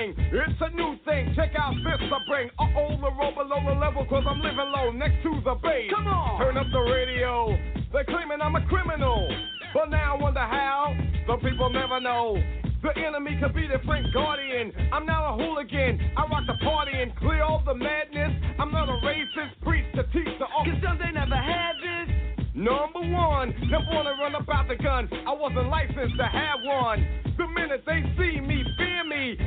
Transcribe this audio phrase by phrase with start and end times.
[0.00, 0.14] gang.
[0.32, 1.32] It's a new thing.
[1.36, 2.50] Check out this I bring.
[2.58, 5.90] Uh oh, the roll below the level, cause I'm living low next to the base.
[5.94, 6.40] Come on.
[6.40, 7.56] Turn up the radio.
[7.92, 9.28] They're claiming I'm a criminal.
[9.74, 10.96] But now I wonder how.
[11.26, 12.42] Some people never know.
[12.82, 14.72] The enemy could be the friend guardian.
[14.92, 16.00] I'm not a hooligan.
[16.16, 18.32] I rock the party and clear all the madness.
[18.58, 20.64] I'm not a racist priest to teach the all.
[20.64, 22.16] Cause some they never had this.
[22.54, 25.08] Number one, never wanna run about the gun.
[25.26, 27.06] I wasn't licensed to have one.
[27.36, 28.64] The minute they see me.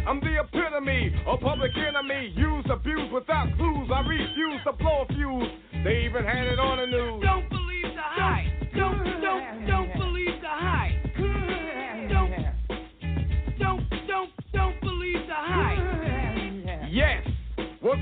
[0.06, 2.34] I'm the epitome, of public enemy.
[2.36, 3.90] Use, abuse without clues.
[3.94, 5.48] I refuse to blow a fuse.
[5.84, 7.23] They even had it on the news.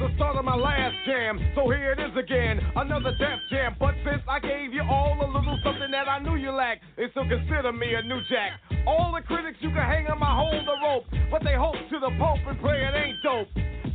[0.02, 3.76] The start of my last jam, so here it is again, another death jam.
[3.80, 7.05] But since I gave you all a little something that I knew you lacked, they
[7.12, 8.57] still consider me a new jack.
[8.88, 11.99] All the critics you can hang on my hold the rope, but they hope to
[11.99, 13.48] the pope and pray it ain't dope.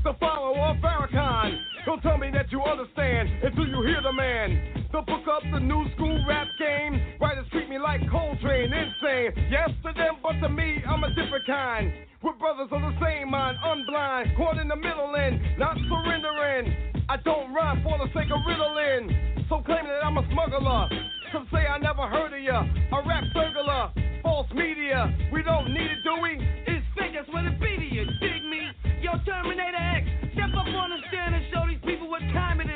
[0.05, 4.89] The follower of Farrakhan, don't tell me that you understand until you hear the man.
[4.91, 7.01] So book up the new school rap game.
[7.21, 9.31] Writers treat me like Coltrane, insane.
[9.49, 11.93] Yes to them, but to me, I'm a different kind.
[12.23, 16.75] We're brothers of the same mind, unblind, caught in the middle and not surrendering.
[17.09, 19.47] I don't rhyme for the sake of riddling.
[19.49, 20.91] So claiming that I'm a smuggler.
[21.33, 22.67] Some say I never heard of ya.
[22.67, 23.93] A rap burglar,
[24.25, 25.15] false media.
[25.33, 26.35] We don't need it, do we?
[26.67, 28.07] It's fake, that's what it be to you.
[28.19, 28.75] Dig me?
[29.03, 30.09] Yo, Terminator X,
[30.49, 32.76] step up on the stand and show these people what time it is,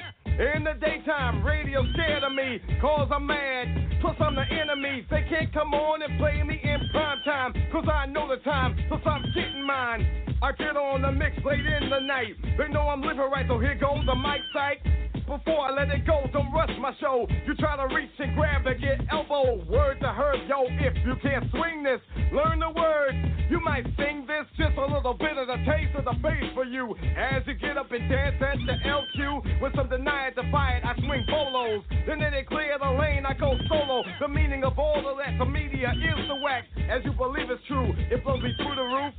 [0.39, 3.99] In the daytime, radio scared of me, cause I'm mad.
[4.01, 5.05] Plus, I'm the enemy.
[5.09, 8.75] They can't come on and play me in prime time, cause I know the time,
[8.87, 10.07] plus I'm getting mine.
[10.41, 12.33] I get on the mix late in the night.
[12.57, 14.79] They know I'm living right, so here goes the mic sight.
[15.27, 17.27] Before I let it go, don't rush my show.
[17.45, 19.63] You try to reach and grab and get elbow.
[19.69, 22.01] Word to her, yo, if you can't swing this,
[22.33, 23.17] learn the words.
[23.49, 26.65] You might sing this, just a little bit of the taste of the bass for
[26.65, 26.95] you.
[27.17, 31.25] As you get up and dance at the LQ, with some defy it, I swing
[31.29, 31.83] polos.
[32.07, 34.03] Then they clear the lane, I go solo.
[34.19, 36.67] The meaning of all of that, the media is the wax.
[36.89, 39.13] As you believe it's true, it blows me through the roof.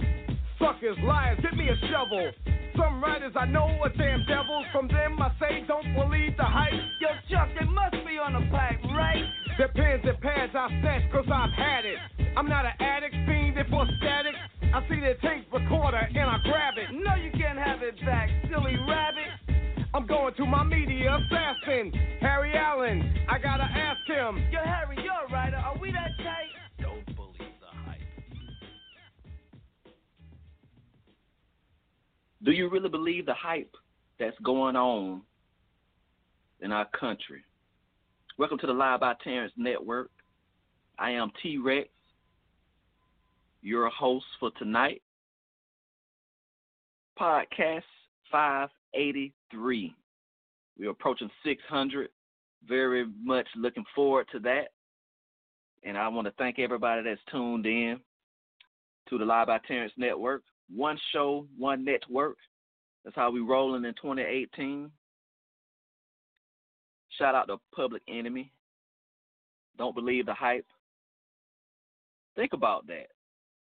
[0.63, 2.31] Suckers, liars, give me a shovel.
[2.79, 4.65] Some writers I know are damn devils.
[4.71, 6.71] From them I say don't believe the hype.
[7.01, 9.25] Yo, Chuck, they must be on the pipe, right?
[9.59, 11.99] Their pens and pads I snatch cause I've had it.
[12.37, 14.37] I'm not an addict, fiend for static.
[14.63, 16.95] I see their tape recorder and I grab it.
[16.95, 19.35] No, you can't have it back, silly rabbit.
[19.93, 23.27] I'm going to my media assassin, Harry Allen.
[23.29, 24.47] I gotta ask him.
[24.53, 25.57] Yo, Harry, you're a writer.
[25.57, 26.62] Are we that tight?
[32.45, 33.73] Do you really believe the hype
[34.19, 35.23] that's going on
[36.61, 37.45] in our country?
[38.37, 40.11] Welcome to the Live by Terrence Network.
[40.99, 41.89] I am T Rex,
[43.61, 45.03] your host for tonight.
[47.17, 47.83] Podcast
[48.33, 49.95] 583.
[50.77, 52.09] We're approaching 600.
[52.67, 54.73] Very much looking forward to that.
[55.85, 58.01] And I want to thank everybody that's tuned in
[59.11, 60.43] to the Live by Terrence Network.
[60.75, 62.37] One show, one network.
[63.05, 64.91] That's how we rolling in 2018.
[67.19, 68.51] Shout out to Public Enemy.
[69.77, 70.67] Don't believe the hype.
[72.37, 73.09] Think about that.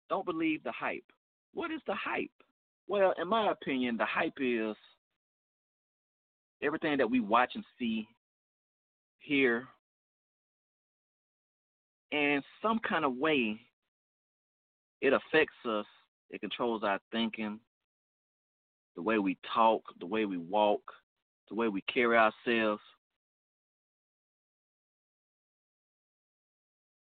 [0.09, 1.05] Don't believe the hype.
[1.53, 2.31] What is the hype?
[2.87, 4.75] Well, in my opinion, the hype is
[6.61, 8.07] everything that we watch and see,
[9.19, 9.67] hear,
[12.11, 13.59] in some kind of way,
[15.01, 15.85] it affects us.
[16.29, 17.59] It controls our thinking,
[18.95, 20.81] the way we talk, the way we walk,
[21.49, 22.81] the way we carry ourselves.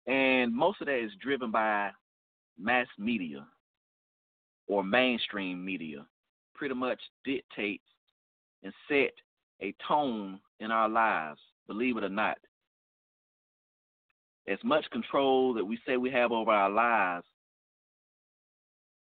[0.06, 1.90] And most of that is driven by
[2.58, 3.46] mass media
[4.66, 6.06] or mainstream media.
[6.54, 7.84] Pretty much dictates
[8.62, 9.12] and set
[9.60, 12.38] a tone in our lives, believe it or not.
[14.48, 17.26] as much control that we say we have over our lives,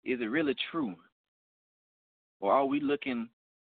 [0.05, 0.95] is it really true?
[2.39, 3.27] Or are we looking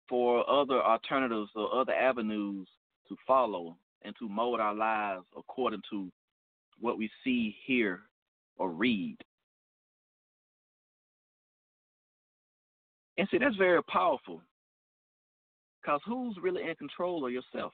[0.09, 2.67] for other alternatives or other avenues
[3.07, 6.11] to follow and to mold our lives according to
[6.79, 8.01] what we see, hear,
[8.57, 9.17] or read?
[13.17, 14.41] And see, that's very powerful.
[15.81, 17.73] Because who's really in control of yourself?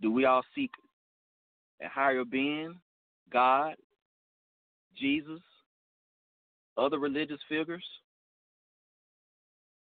[0.00, 0.70] Do we all seek
[1.82, 2.76] a higher being,
[3.32, 3.74] God,
[4.96, 5.40] Jesus,
[6.76, 7.84] other religious figures?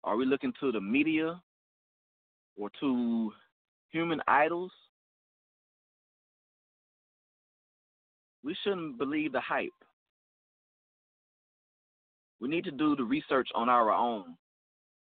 [0.04, 1.42] Are we looking to the media
[2.58, 3.32] or to
[3.92, 4.72] human idols?
[8.44, 9.72] We shouldn't believe the hype.
[12.42, 14.36] We need to do the research on our own.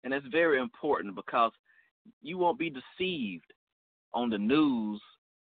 [0.04, 1.52] And that's very important because
[2.22, 3.52] you won't be deceived
[4.14, 5.02] on the news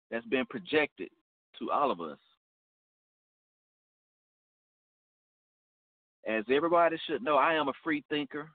[0.10, 1.10] that's been projected
[1.60, 2.18] to all of us.
[6.28, 8.50] As everybody should know, I am a free thinker.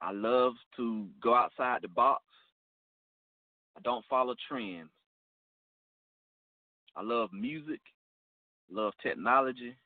[0.00, 2.22] I love to go outside the box.
[3.76, 4.90] I don't follow trends.
[6.96, 7.80] I love music,
[8.70, 9.76] love technology.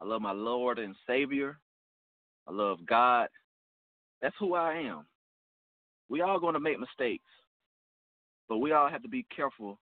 [0.00, 1.58] I love my Lord and Savior.
[2.46, 3.28] I love God.
[4.20, 5.06] That's who I am.
[6.08, 7.24] We all going to make mistakes,
[8.48, 9.78] but we all have to be careful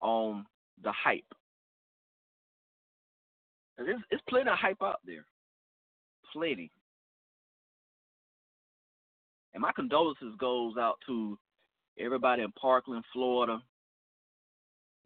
[0.00, 0.46] on
[0.82, 1.24] the hype.
[3.84, 5.24] There's, it's plenty of hype out there,
[6.32, 6.70] plenty.
[9.54, 11.38] And my condolences goes out to
[11.98, 13.60] everybody in Parkland, Florida,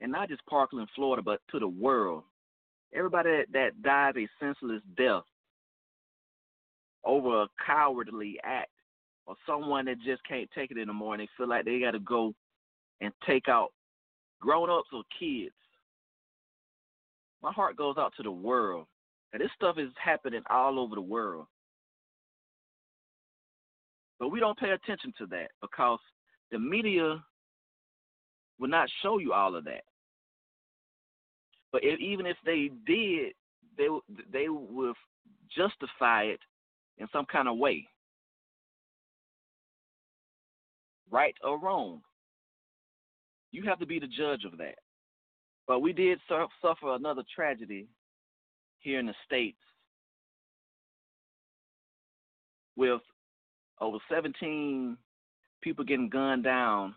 [0.00, 2.24] and not just Parkland, Florida, but to the world.
[2.92, 5.22] Everybody that, dies a senseless death
[7.04, 8.70] over a cowardly act
[9.26, 12.00] or someone that just can't take it anymore and they feel like they got to
[12.00, 12.34] go
[13.00, 13.72] and take out
[14.40, 15.54] grown ups or kids.
[17.44, 18.86] My heart goes out to the world.
[19.34, 21.46] And this stuff is happening all over the world.
[24.18, 25.98] But we don't pay attention to that because
[26.50, 27.22] the media
[28.58, 29.82] will not show you all of that.
[31.70, 33.32] But if, even if they did,
[33.76, 33.88] they
[34.32, 34.94] they will
[35.54, 36.40] justify it
[36.96, 37.86] in some kind of way,
[41.10, 42.00] right or wrong.
[43.50, 44.76] You have to be the judge of that.
[45.66, 47.88] But we did suffer another tragedy
[48.80, 49.58] here in the States
[52.76, 53.00] with
[53.80, 54.96] over 17
[55.62, 56.94] people getting gunned down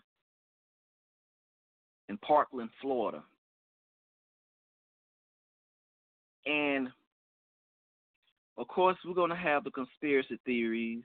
[2.09, 3.23] in Parkland, Florida.
[6.45, 6.89] And
[8.57, 11.03] of course, we're going to have the conspiracy theories.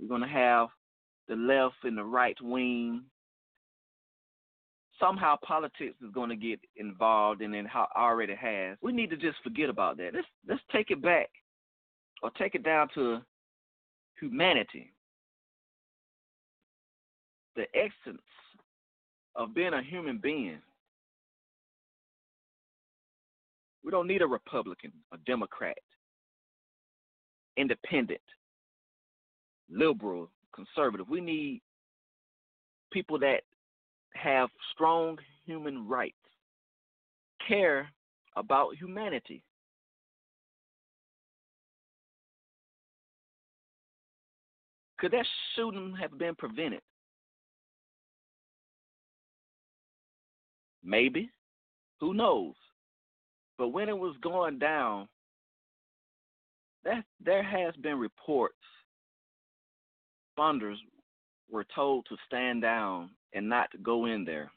[0.00, 0.68] We're going to have
[1.28, 3.02] the left and the right wing.
[5.00, 7.66] Somehow politics is going to get involved and it
[7.96, 8.76] already has.
[8.82, 10.10] We need to just forget about that.
[10.14, 11.28] Let's let's take it back
[12.22, 13.20] or take it down to
[14.20, 14.92] humanity.
[17.54, 18.22] The essence
[19.36, 20.58] of being a human being.
[23.84, 25.78] We don't need a Republican, a Democrat,
[27.56, 28.20] independent,
[29.70, 31.08] liberal, conservative.
[31.08, 31.62] We need
[32.92, 33.42] people that
[34.14, 36.16] have strong human rights,
[37.46, 37.88] care
[38.36, 39.42] about humanity.
[44.98, 46.80] Could that shooting have been prevented?
[50.82, 51.30] Maybe.
[52.00, 52.54] Who knows?
[53.58, 55.08] But when it was going down,
[56.84, 58.54] that there has been reports
[60.38, 60.76] funders
[61.50, 64.50] were told to stand down and not go in there.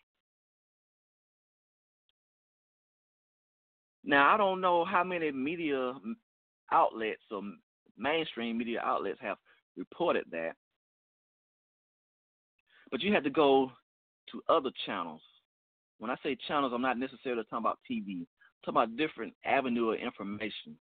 [4.04, 5.94] Now I don't know how many media
[6.72, 7.42] outlets or
[7.98, 9.38] mainstream media outlets have
[9.78, 10.54] reported that,
[12.90, 13.72] but you had to go
[14.32, 15.22] to other channels.
[16.00, 18.22] When I say channels, I'm not necessarily talking about TV.
[18.22, 18.28] I'm
[18.66, 20.78] talking about different avenue of information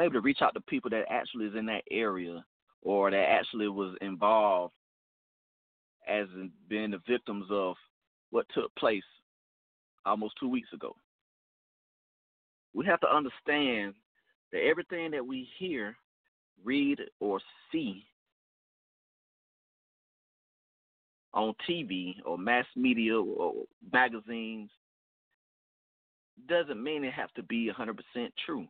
[0.00, 2.44] able to reach out to people that actually is in that area
[2.82, 4.74] or that actually was involved
[6.08, 7.74] as in being the victims of
[8.30, 9.02] what took place
[10.04, 10.94] almost two weeks ago.
[12.74, 13.94] We have to understand
[14.52, 15.96] that everything that we hear,
[16.64, 17.40] read, or
[17.70, 18.04] see
[21.34, 23.54] on TV or mass media or
[23.92, 24.70] magazines
[26.48, 27.96] doesn't mean it has to be 100%
[28.44, 28.66] true.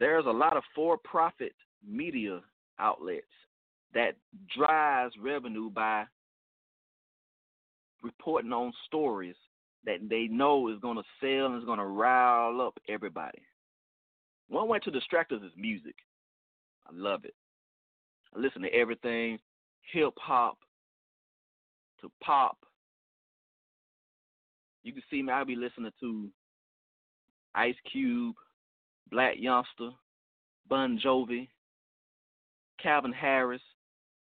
[0.00, 1.54] there's a lot of for-profit
[1.86, 2.40] media
[2.78, 3.26] outlets
[3.94, 4.16] that
[4.56, 6.04] drives revenue by
[8.02, 9.36] reporting on stories
[9.86, 13.42] that they know is going to sell and is going to rile up everybody.
[14.48, 15.94] One way to distract us is music.
[16.86, 17.34] I love it.
[18.34, 19.38] I listen to everything
[19.92, 20.58] hip hop
[22.00, 22.58] to pop.
[24.82, 26.28] You can see me, I'll be listening to
[27.54, 28.34] Ice Cube,
[29.12, 29.92] Blac Youngsta,
[30.68, 31.48] Bon Jovi,
[32.82, 33.62] Calvin Harris,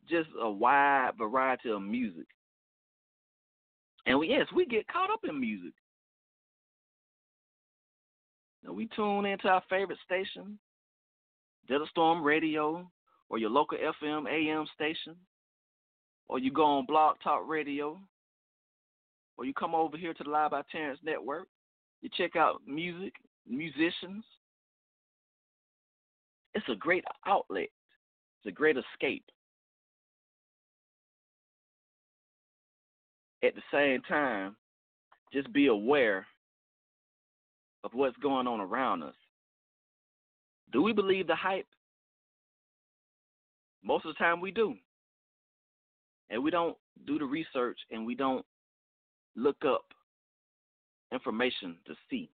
[0.09, 2.27] just a wide variety of music.
[4.07, 5.73] And we, yes, we get caught up in music.
[8.63, 10.59] Now we tune into our favorite station,
[11.69, 12.91] Desert Storm Radio,
[13.29, 15.17] or your local FM AM station,
[16.29, 18.01] or you go on Blog Talk Radio,
[19.37, 21.49] or you come over here to the Live by Terrence Network.
[22.01, 23.15] You check out music,
[23.49, 24.25] musicians.
[26.55, 27.69] It's a great outlet.
[28.45, 29.25] It's a great escape.
[33.43, 34.57] At the same time,
[35.33, 36.27] just be aware
[37.85, 39.15] of what's going on around us.
[40.73, 41.67] Do we believe the hype?
[43.83, 44.75] Most of the time we do.
[46.31, 48.45] And we don't do the research and we don't
[49.37, 49.85] look up
[51.13, 52.31] information to see.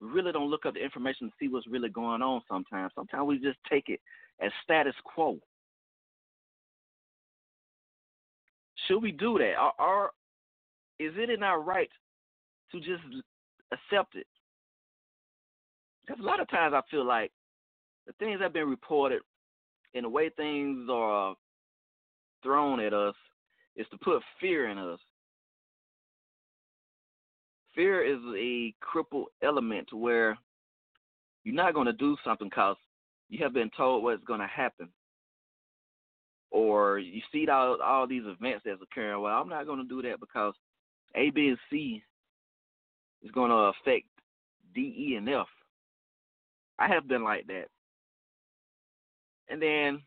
[0.00, 2.92] We really don't look up the information to see what's really going on sometimes.
[2.94, 4.00] Sometimes we just take it
[4.40, 5.38] as status quo.
[8.86, 9.54] Should we do that?
[9.58, 10.10] Or, or
[10.98, 11.90] is it in our right
[12.72, 13.02] to just
[13.72, 14.26] accept it?
[16.06, 17.32] Because a lot of times I feel like
[18.06, 19.22] the things that have been reported
[19.94, 21.34] and the way things are
[22.42, 23.14] thrown at us
[23.76, 24.98] is to put fear in us.
[27.74, 30.38] Fear is a crippled element where
[31.42, 32.76] you're not going to do something because
[33.28, 34.88] you have been told what's going to happen.
[36.50, 39.20] Or you see all, all these events that's occurring.
[39.20, 40.54] Well, I'm not going to do that because
[41.16, 42.02] A, B, and C
[43.22, 44.06] is going to affect
[44.74, 45.46] D, E, and F.
[46.78, 47.66] I have been like that.
[49.48, 50.00] And then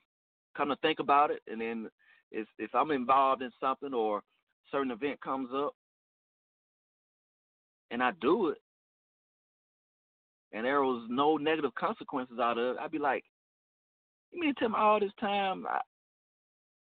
[0.55, 1.89] come to think about it, and then
[2.31, 4.24] if if I'm involved in something or
[4.71, 5.75] certain event comes up,
[7.91, 8.58] and I do it,
[10.51, 13.24] and there was no negative consequences out of it, I'd be like,
[14.32, 15.79] you mean to tell me all this time I,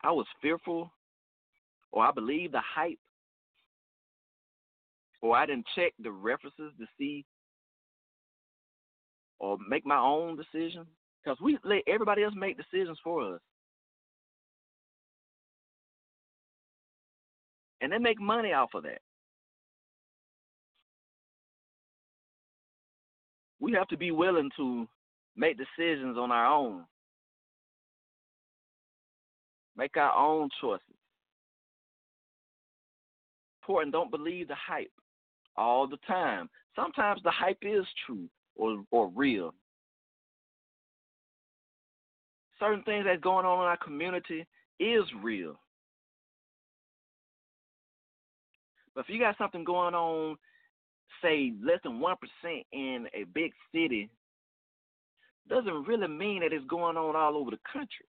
[0.04, 0.92] I was fearful,
[1.92, 3.00] or I believed the hype,
[5.22, 7.26] or I didn't check the references to see
[9.40, 10.86] or make my own decision
[11.24, 13.42] because we let everybody else make decisions for us.
[17.82, 19.00] And they make money off of that.
[23.60, 24.88] We have to be willing to
[25.36, 26.86] make decisions on our own,
[29.78, 30.84] make our own choices.
[33.62, 34.92] Important, don't believe the hype
[35.56, 36.50] all the time.
[36.76, 39.54] Sometimes the hype is true or or real.
[42.60, 44.46] Certain things that's going on in our community
[44.80, 45.60] is real.
[48.94, 50.36] But if you got something going on,
[51.22, 54.10] say less than one percent in a big city,
[55.48, 58.06] doesn't really mean that it's going on all over the country.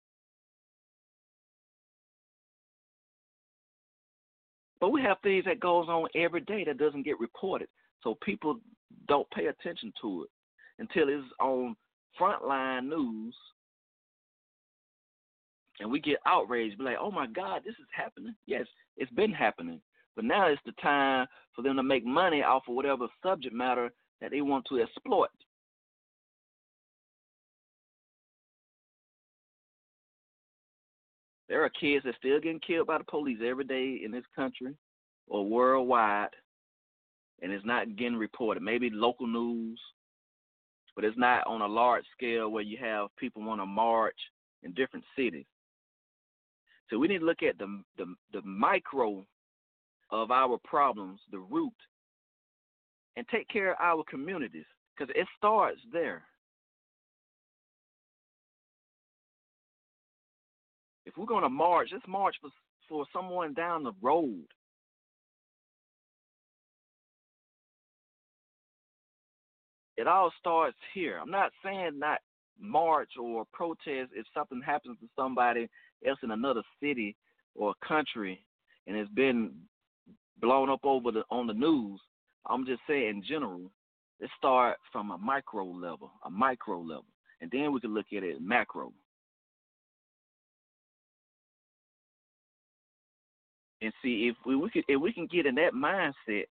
[4.81, 7.69] But we have things that goes on every day that doesn't get reported,
[8.03, 8.61] so people
[9.09, 10.31] don't pay attention to it
[10.79, 11.75] until it's on
[12.21, 13.35] frontline news
[15.81, 18.35] and we get outraged, be like, oh my God, this is happening.
[18.47, 19.81] Yes, it's been happening.
[20.19, 23.93] But now it's the time for them to make money off of whatever subject matter
[24.21, 25.29] that they want to exploit.
[31.49, 34.75] There are kids that still getting killed by the police every day in this country
[35.29, 36.31] or worldwide,
[37.41, 38.61] and it's not getting reported.
[38.61, 39.81] Maybe local news,
[40.97, 44.19] but it's not on a large scale where you have people want to march
[44.65, 45.47] in different cities.
[46.91, 49.25] So we need to look at the the, the micro
[50.11, 51.73] of our problems, the root,
[53.17, 54.65] and take care of our communities
[54.97, 56.23] because it starts there.
[61.07, 62.51] If we're going to march, let's march for
[62.89, 64.47] for someone down the road
[69.99, 71.19] it all starts here.
[71.21, 72.21] I'm not saying not
[72.59, 75.69] march or protest if something happens to somebody
[76.07, 77.17] else in another city
[77.55, 78.45] or country
[78.87, 79.53] and it's been
[80.41, 82.01] blown up over the on the news.
[82.49, 83.71] I'm just saying in general,
[84.21, 87.07] let's start from a micro level, a micro level,
[87.41, 88.93] and then we can look at it macro.
[93.81, 96.47] And see if we, we could if we can get in that mindset,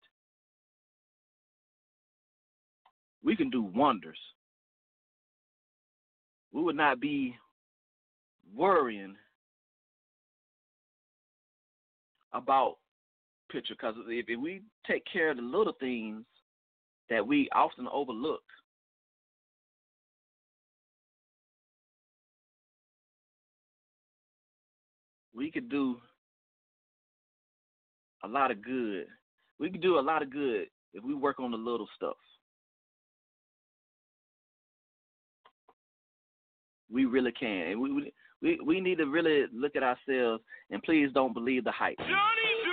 [3.25, 4.19] we can do wonders.
[6.52, 7.35] We would not be
[8.55, 9.16] worrying
[12.33, 12.76] about
[13.57, 16.25] picture because if, if we take care of the little things
[17.09, 18.43] that we often overlook,
[25.35, 25.97] we could do
[28.25, 29.07] a lot of good.
[29.59, 32.17] We could do a lot of good if we work on the little stuff.
[36.93, 37.69] We really can.
[37.69, 41.73] And we, we we need to really look at ourselves and please don't believe the
[41.73, 41.99] hype.
[41.99, 42.65] Johnny!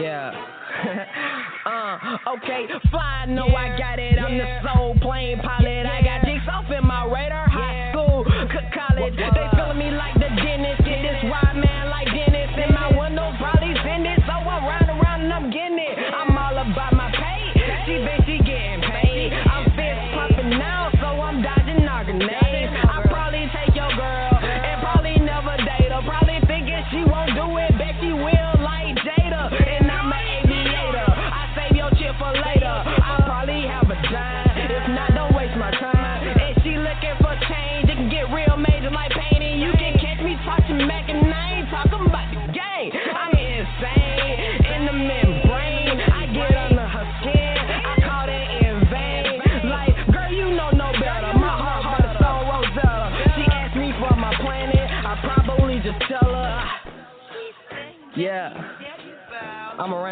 [0.00, 0.32] Yeah.
[1.66, 4.18] uh, okay, fly, no, yeah, I got it.
[4.18, 5.84] I'm the soul plane pilot.
[5.84, 7.48] Yeah, I got jigs off in my radar.
[7.48, 8.24] High school,
[8.72, 9.14] college.
[9.14, 9.34] What, what?
[9.34, 10.84] They feeling me like the dentist.
[10.84, 11.81] Get this wide man.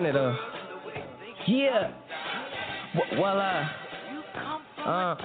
[0.00, 0.34] Canada.
[0.34, 0.92] Uh,
[1.46, 1.90] yeah.
[2.94, 3.68] W- voila.
[4.78, 5.16] Uh, uh.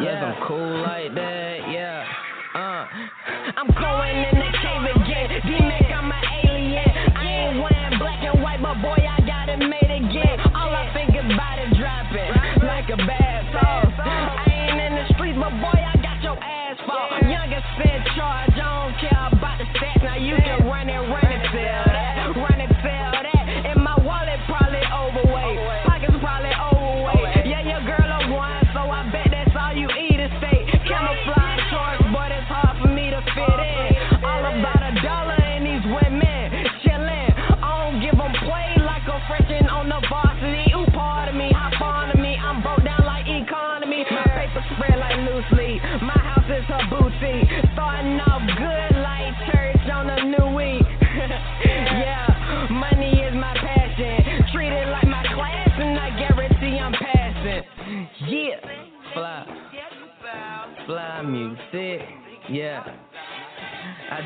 [0.00, 0.32] Yeah.
[0.32, 1.58] I'm cool like that.
[1.70, 2.06] Yeah.
[2.54, 2.86] Uh.
[3.58, 4.53] I'm going in the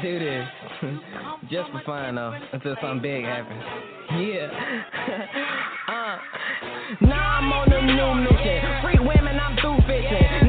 [0.02, 0.46] Do this
[1.50, 3.62] just for fun though, until something big happens.
[4.12, 4.46] Yeah.
[5.88, 6.18] uh,
[7.00, 8.62] now I'm on the new mission.
[8.82, 10.47] Free women, I'm through fishing.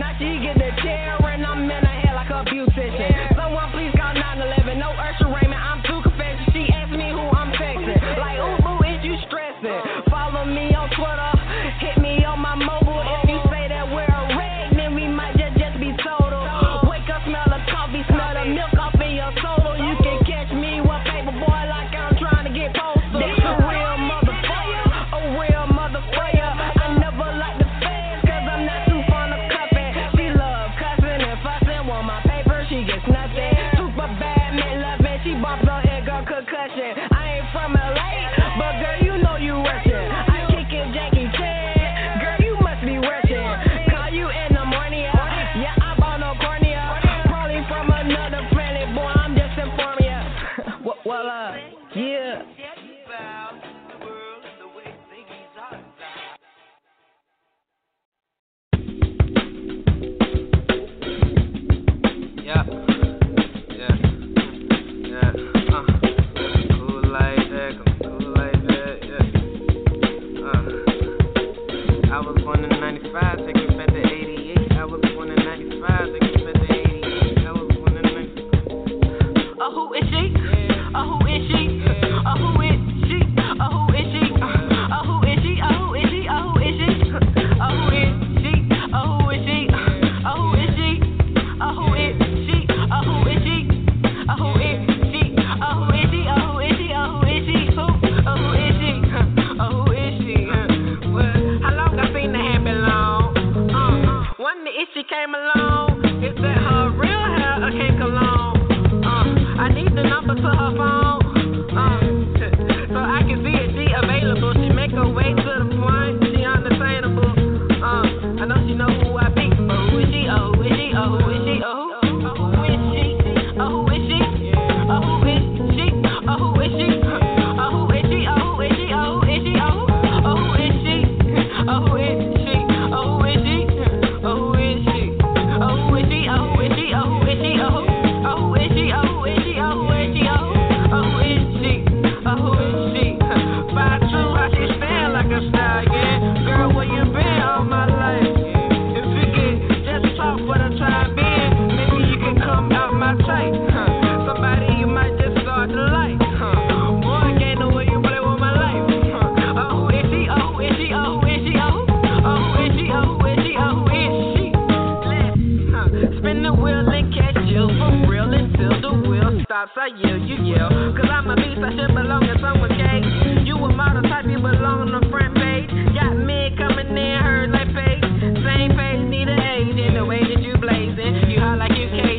[169.60, 170.69] vibe for you, you yell.
[170.95, 173.04] Cause I'm a beast, I should belong in someone's gang.
[173.45, 175.69] You a model type, you belong on the front page.
[175.93, 178.04] Got me coming in, heard like face.
[178.45, 181.30] Same face, need a age, and the way that you blazing.
[181.30, 182.18] You hot like you case.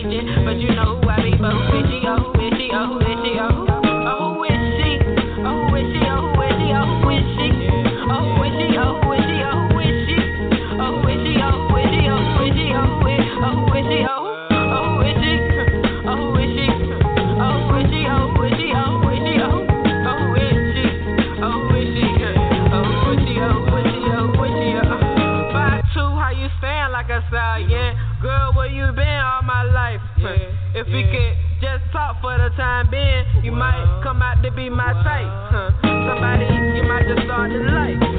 [34.30, 35.26] about to be my type.
[35.50, 35.70] Huh.
[35.82, 36.44] Somebody
[36.76, 38.09] you might just start to like.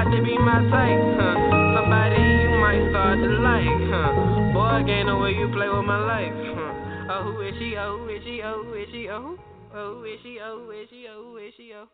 [0.00, 1.34] decide to be my type, huh?
[1.76, 4.52] Somebody you might start to like, huh?
[4.52, 7.12] Boy, I ain't no way you play with my life, huh?
[7.12, 7.76] Oh, who is she?
[7.76, 8.40] Oh, who is she?
[8.42, 9.08] Oh, who is she?
[9.10, 9.38] Oh, who?
[9.74, 10.38] oh, who is she?
[10.42, 11.06] Oh, who is she?
[11.08, 11.72] Oh, who is she?
[11.74, 11.88] Oh.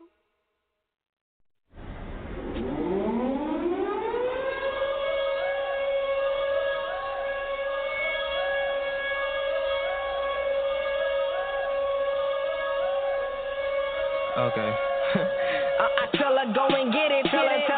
[14.38, 14.71] Okay.
[15.16, 17.27] uh, I tell her go and get it.
[17.33, 17.76] Tell her, tell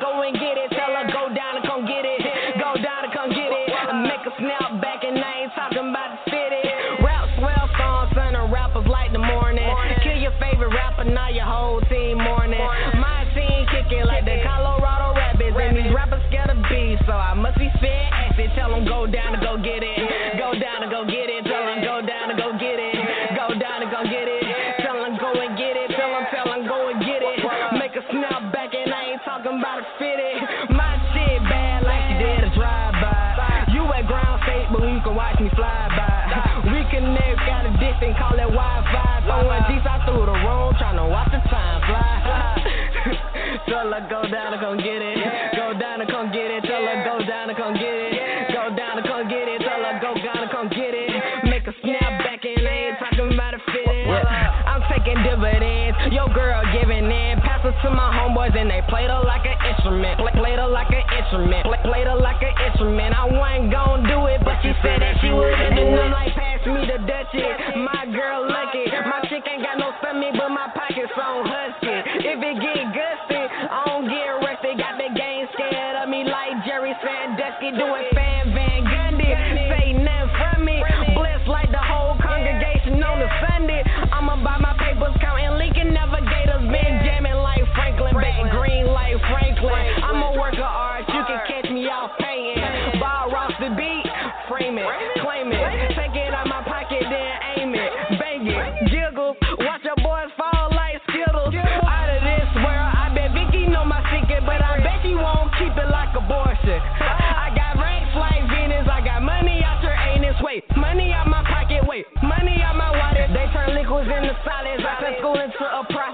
[0.00, 0.70] go and get it.
[0.70, 2.22] Tell her go down and come get it.
[2.58, 3.66] Go down and come get it.
[4.06, 6.62] Make a snap back and I ain't talking about the city.
[7.02, 9.66] Rap swell songs, son, rappers like the morning.
[10.02, 11.28] Kill your favorite rapper, now
[56.34, 57.40] girl giving in.
[57.40, 60.20] Pass it to my homeboys and they played her like an instrument.
[60.20, 61.64] Play, played her like an instrument.
[61.66, 63.14] Play, played her like an instrument.
[63.14, 66.00] I wasn't gon' do it, but she said that she was into it.
[66.00, 68.88] I'm Like pass me the Dutchess, my girl lucky.
[68.88, 71.96] My chick ain't got no stomach, but my pockets on husky.
[72.24, 74.72] If it get gusty, I don't get rusty.
[74.76, 78.87] Got the game scared of me like Jerry Sandusky doing fan van.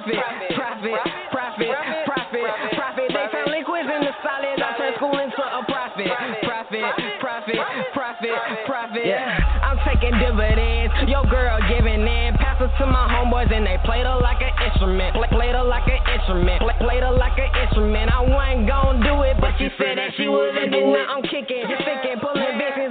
[0.04, 0.94] profit, profit,
[1.32, 1.70] profit,
[2.04, 2.44] profit,
[2.76, 3.08] profit.
[3.08, 4.60] They found liquids in the solid.
[4.60, 6.12] I turned school into a profit,
[6.44, 6.84] profit,
[7.20, 7.56] profit,
[7.96, 8.36] profit,
[8.68, 9.06] profit.
[9.64, 10.92] I'm taking dividends.
[11.08, 12.36] Your girl giving in.
[12.36, 15.16] Pass it to my homeboys and they played her like an instrument.
[15.32, 16.60] Played her like an instrument.
[16.80, 18.12] Played her like an instrument.
[18.12, 21.64] I wasn't gonna do it, but she said that she wouldn't do now I'm kicking,
[21.64, 22.83] thinking, pulling bitches.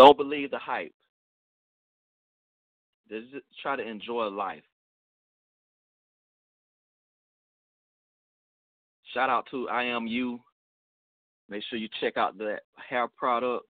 [0.00, 0.94] Don't believe the hype.
[3.10, 4.62] Just try to enjoy life.
[9.12, 10.40] Shout out to I Am You.
[11.50, 13.66] Make sure you check out that hair product.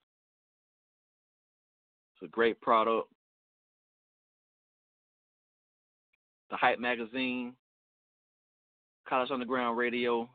[2.16, 3.08] It's a great product.
[6.50, 7.54] The Hype Magazine,
[9.08, 10.30] College Underground Radio,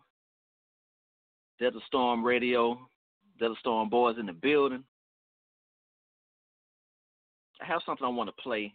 [1.60, 2.78] Desert Storm Radio,
[3.38, 4.84] Desert Storm Boys in the building.
[7.62, 8.74] I have something I want to play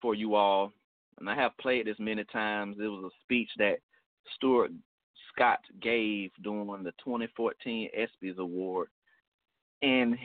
[0.00, 0.72] for you all,
[1.18, 2.76] and I have played this many times.
[2.80, 3.76] It was a speech that
[4.34, 4.70] Stuart
[5.32, 8.88] Scott gave during the 2014 ESPYS Award,
[9.82, 10.16] and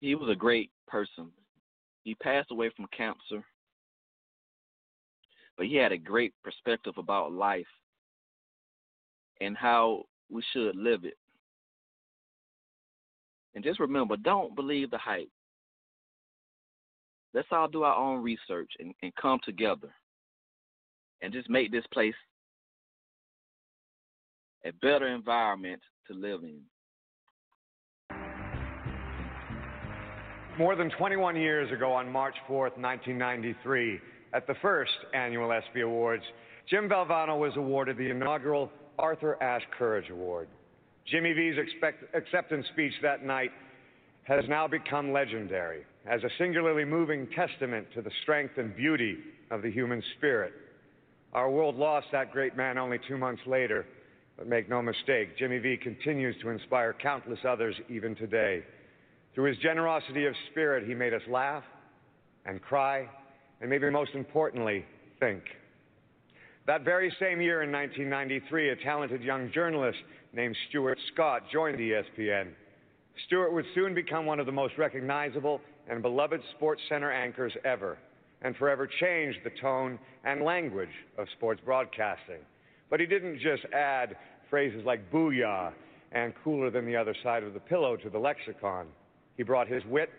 [0.00, 1.30] he was a great person.
[2.04, 3.44] He passed away from cancer,
[5.58, 7.66] but he had a great perspective about life
[9.42, 11.18] and how we should live it.
[13.54, 15.28] And just remember, don't believe the hype.
[17.32, 19.90] Let's all do our own research and, and come together
[21.22, 22.14] and just make this place
[24.64, 26.60] a better environment to live in.
[30.58, 34.00] More than 21 years ago, on March 4th, 1993,
[34.34, 36.24] at the first annual ESPY Awards,
[36.68, 40.48] Jim Valvano was awarded the inaugural Arthur Ashe Courage Award.
[41.06, 43.50] Jimmy V's expect- acceptance speech that night
[44.24, 49.18] has now become legendary as a singularly moving testament to the strength and beauty
[49.50, 50.52] of the human spirit.
[51.32, 53.86] Our world lost that great man only two months later,
[54.36, 58.62] but make no mistake, Jimmy V continues to inspire countless others even today.
[59.34, 61.62] Through his generosity of spirit, he made us laugh
[62.46, 63.08] and cry,
[63.60, 64.84] and maybe most importantly,
[65.20, 65.42] think.
[66.66, 69.98] That very same year in 1993, a talented young journalist
[70.32, 72.48] named Stuart Scott joined the ESPN.
[73.26, 77.98] Stuart would soon become one of the most recognizable and beloved Sports Center anchors ever,
[78.42, 82.38] and forever changed the tone and language of sports broadcasting.
[82.88, 84.16] But he didn't just add
[84.48, 85.72] phrases like booyah
[86.12, 88.86] and cooler than the other side of the pillow to the lexicon.
[89.36, 90.10] He brought his wit,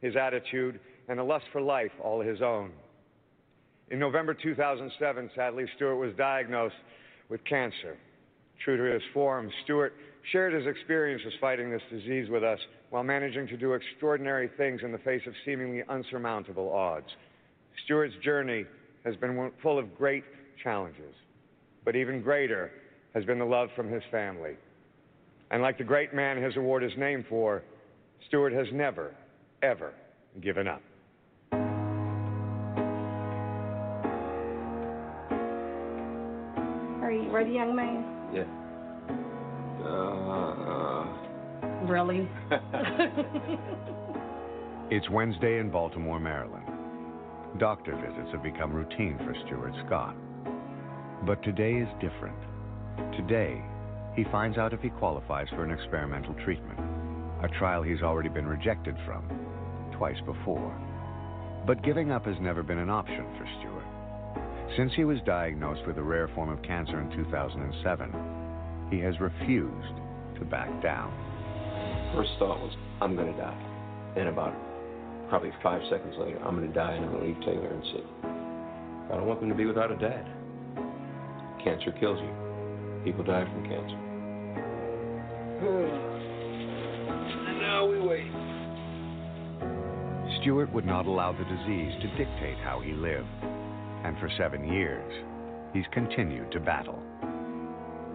[0.00, 2.70] his attitude, and a lust for life all his own.
[3.90, 6.74] In November 2007, sadly, Stuart was diagnosed
[7.28, 7.96] with cancer.
[8.62, 9.94] True to his form, Stuart
[10.32, 12.58] shared his experiences fighting this disease with us
[12.90, 17.08] while managing to do extraordinary things in the face of seemingly unsurmountable odds.
[17.84, 18.64] Stuart's journey
[19.04, 20.24] has been full of great
[20.62, 21.14] challenges,
[21.84, 22.70] but even greater
[23.14, 24.54] has been the love from his family.
[25.50, 27.62] And like the great man his award is named for,
[28.28, 29.14] Stuart has never,
[29.62, 29.92] ever
[30.40, 30.82] given up.
[37.02, 38.04] Are you ready, young man?
[38.32, 38.63] Yeah.
[39.94, 41.06] Uh,
[41.86, 42.28] Really?
[44.90, 46.66] It's Wednesday in Baltimore, Maryland.
[47.58, 50.14] Doctor visits have become routine for Stuart Scott.
[51.26, 52.36] But today is different.
[53.16, 53.62] Today,
[54.14, 56.78] he finds out if he qualifies for an experimental treatment,
[57.42, 59.24] a trial he's already been rejected from
[59.96, 60.72] twice before.
[61.66, 64.76] But giving up has never been an option for Stuart.
[64.76, 68.43] Since he was diagnosed with a rare form of cancer in 2007,
[68.90, 69.96] he has refused
[70.38, 71.12] to back down.
[72.14, 74.14] first thought was, I'm going to die.
[74.16, 74.54] And about
[75.28, 77.84] probably five seconds later, I'm going to die and I'm going to leave Taelor and
[77.92, 78.04] Sid.
[79.12, 80.26] I don't want them to be without a dad.
[81.62, 82.30] Cancer kills you.
[83.04, 83.98] People die from cancer.
[87.48, 88.30] And now we wait.
[90.40, 93.28] Stuart would not allow the disease to dictate how he lived.
[94.04, 95.12] And for seven years,
[95.72, 97.02] he's continued to battle.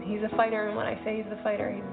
[0.04, 1.84] He's a fighter, and when I say he's a fighter, he's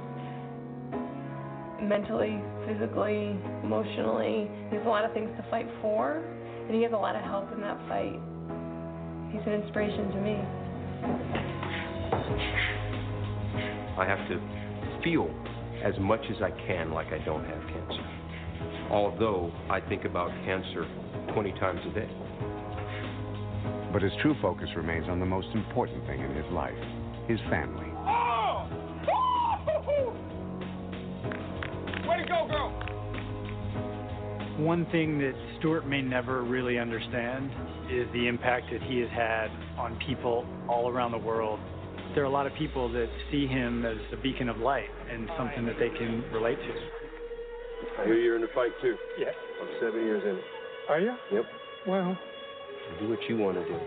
[1.82, 4.50] mentally, physically, emotionally.
[4.70, 6.22] He has a lot of things to fight for,
[6.66, 8.18] and he has a lot of help in that fight.
[9.30, 10.36] He's an inspiration to me.
[13.98, 14.40] I have to
[15.02, 15.30] feel
[15.82, 18.04] as much as I can like I don't have cancer.
[18.90, 20.86] Although I think about cancer
[21.32, 22.10] 20 times a day.
[23.92, 26.74] But his true focus remains on the most important thing in his life
[27.28, 27.86] his family.
[28.06, 28.68] Oh!
[32.08, 32.70] Way to go, girl!
[34.58, 37.50] One thing that Stuart may never really understand
[37.90, 41.60] is the impact that he has had on people all around the world
[42.16, 45.28] there are a lot of people that see him as a beacon of light and
[45.36, 48.02] something that they can relate to.
[48.02, 48.96] I hear you're in the fight too.
[49.18, 49.26] Yeah.
[49.60, 50.40] I'm seven years in.
[50.88, 51.14] Are you?
[51.30, 51.44] Yep.
[51.86, 52.18] Well,
[53.00, 53.78] Do what you want to do.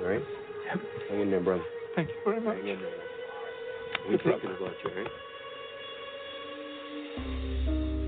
[0.00, 0.22] All right?
[1.10, 1.64] Hang in there, brother.
[1.94, 2.56] Thank you very much.
[2.56, 2.90] Hang in there.
[4.08, 5.06] We're thinking about you, all right?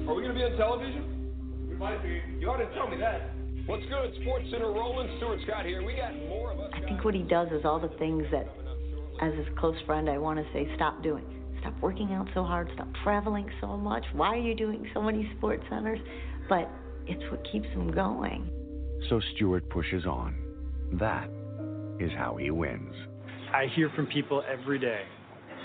[0.08, 1.32] Are we going to be on television?
[1.68, 2.22] We might be.
[2.38, 3.30] You ought to tell me that.
[3.66, 4.14] What's good?
[4.22, 5.08] Sports Center rolling.
[5.18, 5.84] Stuart Scott here.
[5.84, 6.70] We got more of us.
[6.74, 8.46] I think what he does is all the things that,
[9.22, 11.24] as his close friend, I want to say stop doing.
[11.60, 12.70] Stop working out so hard.
[12.74, 14.04] Stop traveling so much.
[14.12, 15.98] Why are you doing so many sports centers?
[16.48, 16.70] But
[17.06, 18.50] it's what keeps him going.
[19.08, 20.36] So Stuart pushes on.
[20.94, 21.30] That
[21.98, 22.94] is how he wins.
[23.54, 25.02] I hear from people every day.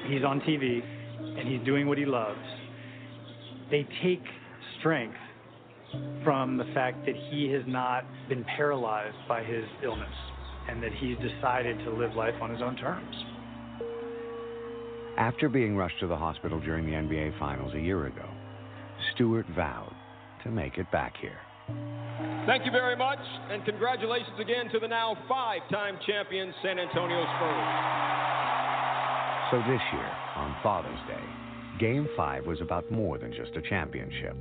[0.08, 0.80] He's on TV
[1.20, 2.38] and he's doing what he loves.
[3.72, 4.22] They take
[4.80, 5.18] strength
[6.24, 10.14] from the fact that he has not been paralyzed by his illness
[10.70, 13.16] and that he's decided to live life on his own terms.
[15.18, 18.30] After being rushed to the hospital during the NBA Finals a year ago,
[19.16, 19.96] Stuart vowed
[20.44, 21.40] to make it back here.
[22.46, 23.20] Thank you very much,
[23.52, 28.00] and congratulations again to the now five-time champion San Antonio Spurs.
[29.52, 31.24] So this year, on Father's Day,
[31.80, 34.36] Game 5 was about more than just a championship.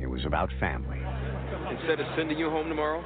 [0.00, 0.98] It was about family.
[1.70, 3.04] Instead of sending you home tomorrow,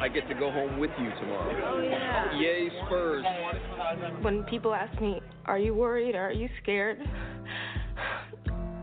[0.00, 2.30] I get to go home with you tomorrow.
[2.32, 3.24] Oh, Yay, Spurs.
[4.22, 6.14] When people ask me, Are you worried?
[6.14, 6.98] Are you scared?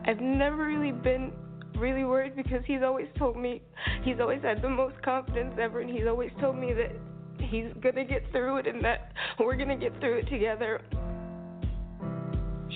[0.05, 1.31] I've never really been
[1.77, 3.61] really worried because he's always told me,
[4.03, 6.91] he's always had the most confidence ever, and he's always told me that
[7.39, 10.81] he's gonna get through it and that we're gonna get through it together.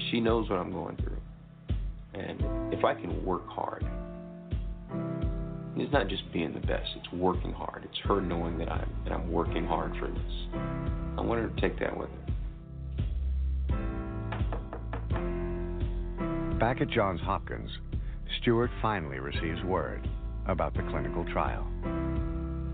[0.09, 1.17] She knows what I'm going through.
[2.13, 3.85] And if I can work hard,
[5.75, 7.85] it's not just being the best, it's working hard.
[7.85, 10.33] It's her knowing that I'm that I'm working hard for this.
[11.17, 12.15] I want her to take that with her.
[16.59, 17.69] Back at Johns Hopkins,
[18.49, 20.09] Stuart finally receives word
[20.47, 21.67] about the clinical trial.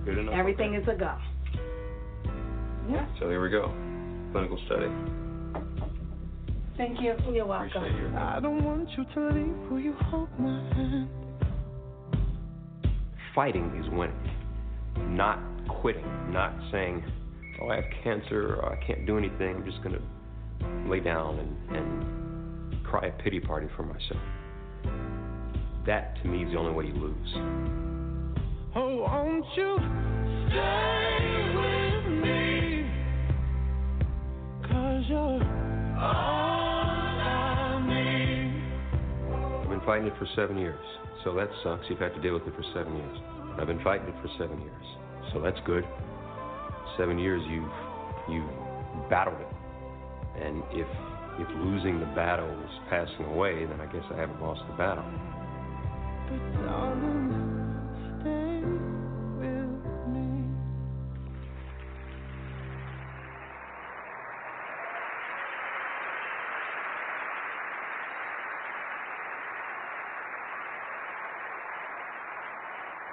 [0.06, 0.34] Good enough.
[0.34, 1.18] Everything is a go.
[2.90, 3.06] Yeah.
[3.20, 3.74] So here we go.
[4.32, 4.88] Clinical study.
[6.78, 7.16] Thank you.
[7.30, 7.84] You're welcome.
[7.84, 9.70] Your I don't want you to leave.
[9.70, 11.10] Will you hold my hand?
[13.36, 14.16] Fighting is winning.
[15.14, 15.40] Not
[15.82, 16.08] quitting.
[16.32, 17.04] Not saying,
[17.62, 19.58] oh, I have cancer or I can't do anything.
[19.58, 24.22] I'm just going to lay down and, and cry a pity party for myself.
[25.86, 27.34] That, to me, is the only way you lose.
[28.76, 29.78] Oh, won't you
[30.50, 32.90] stay with me?
[34.64, 35.44] Cause you're
[36.00, 36.42] all
[37.22, 38.64] I need.
[39.62, 40.84] I've been fighting it for seven years,
[41.24, 41.86] so that sucks.
[41.88, 43.20] You've had to deal with it for seven years.
[43.60, 44.86] I've been fighting it for seven years,
[45.34, 45.86] so that's good.
[46.98, 47.70] Seven years you've
[48.28, 48.50] you've
[49.10, 50.88] battled it, and if
[51.38, 55.06] if losing the battle is passing away, then I guess I haven't lost the battle.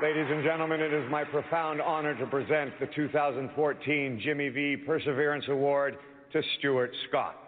[0.02, 5.44] Ladies and gentlemen, it is my profound honor to present the 2014 Jimmy V Perseverance
[5.48, 5.96] Award
[6.32, 7.41] to Stuart Scott.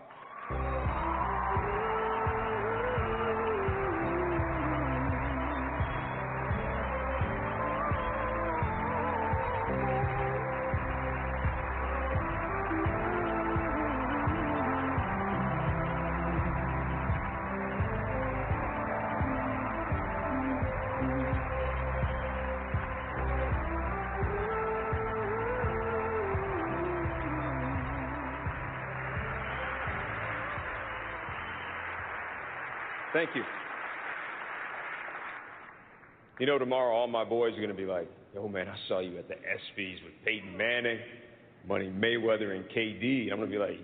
[33.24, 33.44] Thank you.
[36.40, 38.98] You know, tomorrow all my boys are going to be like, "Oh man, I saw
[38.98, 40.98] you at the ESPYS with Peyton Manning,
[41.66, 43.80] Money Mayweather, and KD." I'm going to be like,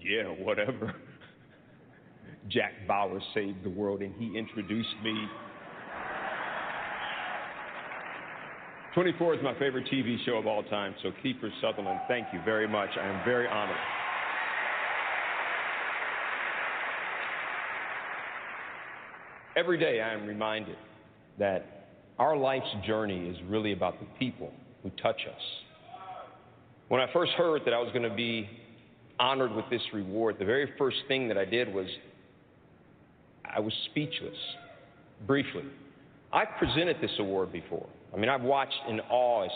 [0.00, 0.94] "Yeah, whatever."
[2.48, 5.14] Jack Bauer saved the world, and he introduced me.
[8.94, 10.94] 24 is my favorite TV show of all time.
[11.02, 12.90] So, Kiefer Sutherland, thank you very much.
[13.00, 14.01] I am very honored.
[19.54, 20.76] Every day I am reminded
[21.38, 21.88] that
[22.18, 24.50] our life's journey is really about the people
[24.82, 25.42] who touch us.
[26.88, 28.48] When I first heard that I was going to be
[29.20, 31.86] honored with this reward, the very first thing that I did was
[33.44, 34.36] I was speechless,
[35.26, 35.64] briefly.
[36.32, 37.86] I've presented this award before.
[38.14, 39.50] I mean, I've watched in awe as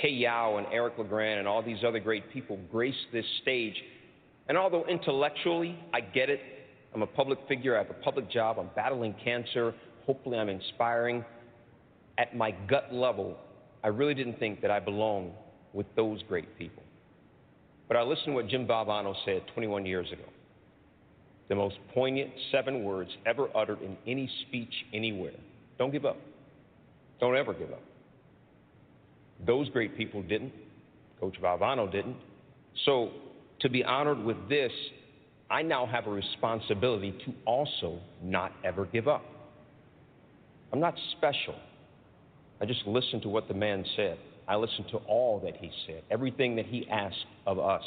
[0.00, 3.76] Kay Yow and Eric LeGrand and all these other great people grace this stage
[4.48, 6.40] And although intellectually I get it,
[6.94, 9.74] I'm a public figure, I have a public job, I'm battling cancer,
[10.06, 11.24] hopefully I'm inspiring,
[12.18, 13.36] at my gut level,
[13.82, 15.32] I really didn't think that I belonged
[15.72, 16.82] with those great people.
[17.88, 20.24] But I listened to what Jim Valvano said 21 years ago.
[21.48, 25.34] The most poignant seven words ever uttered in any speech anywhere.
[25.78, 26.16] Don't give up.
[27.20, 27.82] Don't ever give up.
[29.44, 30.52] Those great people didn't.
[31.20, 32.16] Coach Valvano didn't.
[32.86, 33.10] So
[33.60, 34.72] to be honored with this,
[35.54, 39.24] I now have a responsibility to also not ever give up.
[40.72, 41.54] I'm not special.
[42.60, 44.18] I just listened to what the man said.
[44.48, 47.84] I listened to all that he said, everything that he asked of us,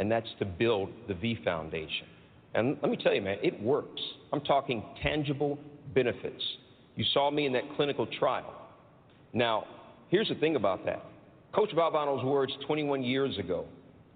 [0.00, 2.08] and that's to build the V Foundation.
[2.54, 4.00] And let me tell you, man, it works.
[4.32, 5.60] I'm talking tangible
[5.94, 6.42] benefits.
[6.96, 8.52] You saw me in that clinical trial.
[9.32, 9.64] Now,
[10.08, 11.04] here's the thing about that
[11.54, 13.66] Coach Valvano's words 21 years ago,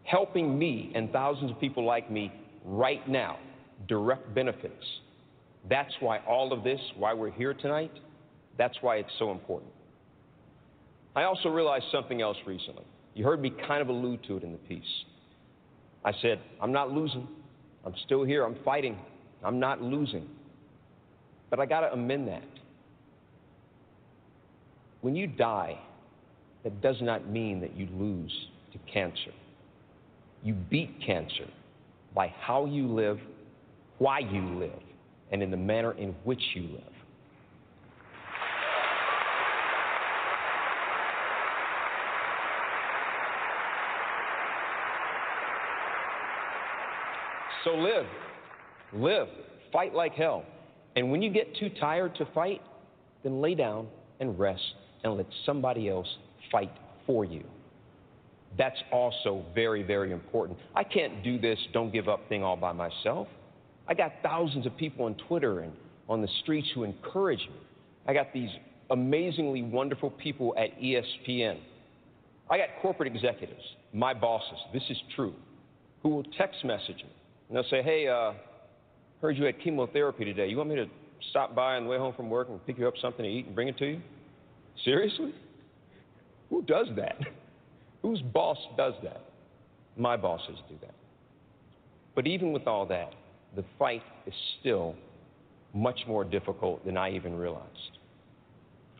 [0.03, 2.33] helping me and thousands of people like me
[2.65, 3.39] right now,
[3.87, 4.85] direct benefits.
[5.69, 7.93] That's why all of this, why we're here tonight,
[8.59, 9.73] that's why it's so important.
[11.17, 12.85] I also realized something else recently.
[13.15, 14.83] You heard me kind of allude to it in the piece.
[16.05, 17.29] I said, I'm not losing.
[17.85, 18.45] I'm still here.
[18.45, 18.99] I'm fighting.
[19.45, 20.29] I'm not losing.
[21.51, 22.43] But I got to amend that.
[25.03, 25.79] When you die,
[26.65, 28.33] that does not mean that you lose
[28.73, 29.33] to cancer.
[30.43, 31.47] You beat cancer
[32.15, 33.19] by how you live,
[33.99, 34.71] why you live,
[35.33, 36.83] and in the manner in which you live.
[47.65, 48.07] So live.
[48.93, 49.29] Live.
[49.73, 50.45] Fight like hell.
[50.97, 52.61] And when you get too tired to fight,
[53.23, 53.89] then lay down
[54.21, 54.62] and rest
[55.03, 56.07] and let somebody else
[56.53, 56.71] fight
[57.07, 57.43] for you.
[58.57, 60.59] That's also very, very important.
[60.75, 63.29] I can't do this don't give up thing all by myself.
[63.89, 65.73] I got thousands of people on Twitter and
[66.09, 67.61] on the streets who encourage me.
[68.07, 68.51] I got these
[68.91, 71.59] amazingly wonderful people at ESPN.
[72.51, 75.35] I got corporate executives, my bosses, this is true,
[76.03, 77.11] who will text message me
[77.49, 78.33] and they'll say, Hey, uh,
[79.21, 80.49] heard you had chemotherapy today.
[80.49, 80.87] You want me to
[81.31, 83.47] stop by on the way home from work and pick you up something to eat
[83.47, 84.01] and bring it to you?
[84.85, 85.35] Seriously?
[86.51, 87.19] Who does that?
[88.05, 89.23] Whose boss does that?
[89.97, 90.95] My bosses do that.
[92.15, 93.15] But even with all that,
[93.57, 94.95] the fight is still
[95.73, 97.99] much more difficult than I even realized.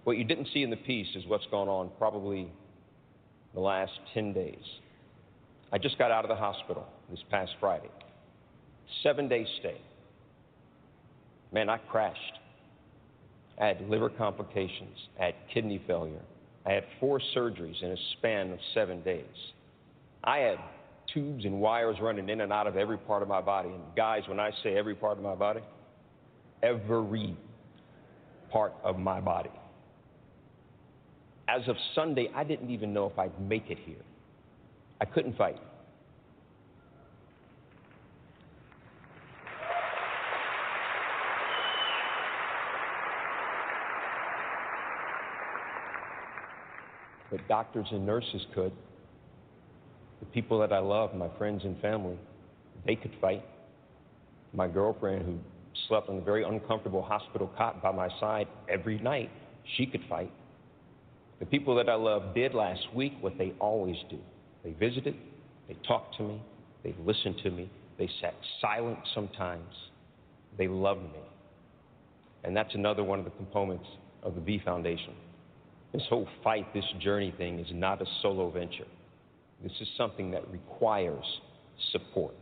[0.05, 2.49] What you didn't see in the piece is what's gone on probably
[3.53, 4.65] the last 10 days.
[5.71, 7.91] I just got out of the hospital this past Friday.
[9.03, 9.83] Seven day stay.
[11.53, 12.39] Man, I crashed.
[13.61, 14.97] I had liver complications.
[15.21, 16.23] I had kidney failure.
[16.67, 19.25] I had four surgeries in a span of seven days.
[20.23, 20.59] I had
[21.13, 23.69] tubes and wires running in and out of every part of my body.
[23.69, 25.61] And guys, when I say every part of my body,
[26.63, 27.37] every
[28.51, 29.51] part of my body.
[31.47, 34.03] As of Sunday, I didn't even know if I'd make it here.
[35.01, 35.59] I couldn't fight.
[47.35, 48.71] But doctors and nurses could.
[50.21, 52.17] The people that I love, my friends and family,
[52.87, 53.45] they could fight.
[54.53, 55.39] My girlfriend, who
[55.89, 59.33] slept on a very uncomfortable hospital cot by my side every night,
[59.77, 60.31] she could fight.
[61.41, 64.19] The people that I love did last week what they always do
[64.63, 65.17] they visited,
[65.67, 66.41] they talked to me,
[66.85, 67.69] they listened to me,
[67.99, 69.75] they sat silent sometimes,
[70.57, 71.21] they loved me.
[72.45, 73.87] And that's another one of the components
[74.23, 75.15] of the V Foundation.
[75.95, 78.87] This whole fight, this journey thing is not a solo venture.
[79.63, 81.25] This is something that requires
[81.93, 82.35] support.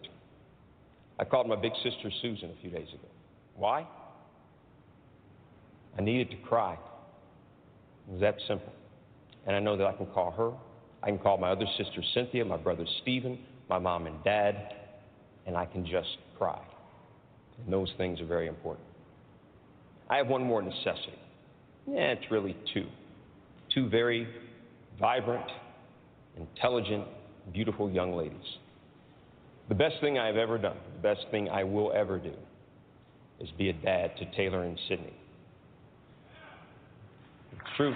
[1.18, 3.08] I called my big sister Susan a few days ago.
[3.54, 3.86] Why?
[5.98, 6.78] I needed to cry.
[8.08, 8.72] It was that simple.
[9.46, 10.52] And I know that I can call her.
[11.02, 13.38] I can call my other sister Cynthia, my brother Stephen,
[13.68, 14.56] my mom and dad,
[15.46, 16.60] and I can just cry.
[17.62, 18.86] And those things are very important.
[20.08, 21.18] I have one more necessity.
[21.86, 22.86] Yeah, it's really two
[23.74, 24.28] two very
[24.98, 25.46] vibrant,
[26.36, 27.04] intelligent,
[27.52, 28.58] beautiful young ladies.
[29.68, 32.32] The best thing I have ever done, the best thing I will ever do,
[33.40, 35.12] is be a dad to Taelor and Sydni.
[37.52, 37.94] It's true.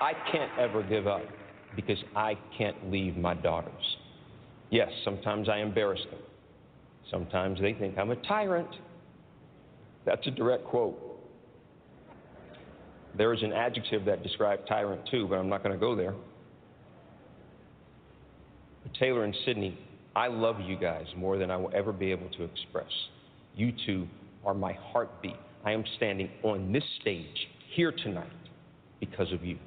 [0.00, 1.22] I can't ever give up
[1.76, 3.72] because I can't leave my daughters.
[4.70, 6.20] Yes, sometimes I embarrass them.
[7.10, 8.68] Sometimes they think I'm a tyrant.
[10.04, 10.98] That's a direct quote.
[13.16, 16.14] There is an adjective that describes tyrant too, but I'm not going to go there.
[18.82, 19.76] But Taelor and Sydni,
[20.16, 22.90] I love you guys more than I will ever be able to express.
[23.54, 24.06] You two
[24.44, 25.36] are my heartbeat.
[25.64, 28.28] I am standing on this stage here tonight
[29.00, 29.58] because of you.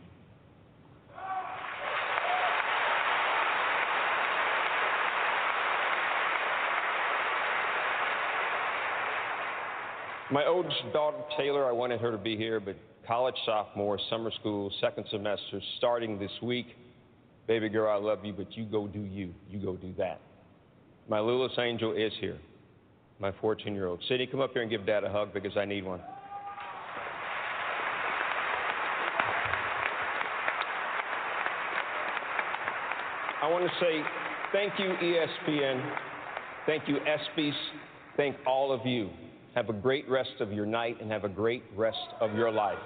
[10.30, 12.76] My oldest daughter, Taelor, I wanted her to be here, but
[13.08, 16.68] college sophomore, summer school, second semester, starting this week.
[17.48, 19.34] Baby girl, I love you, but you go do you.
[19.50, 20.20] You go do that.
[21.08, 22.38] My littlest angel is here,
[23.20, 24.02] my 14 year old.
[24.10, 26.02] Sydni, come up here and give dad a hug because I need one.
[33.42, 34.02] I want to say
[34.52, 35.90] thank you, ESPN.
[36.66, 37.54] Thank you, ESPYs.
[38.18, 39.10] Thank all of you.
[39.58, 42.78] Have a great rest of your night and have a great rest of your life.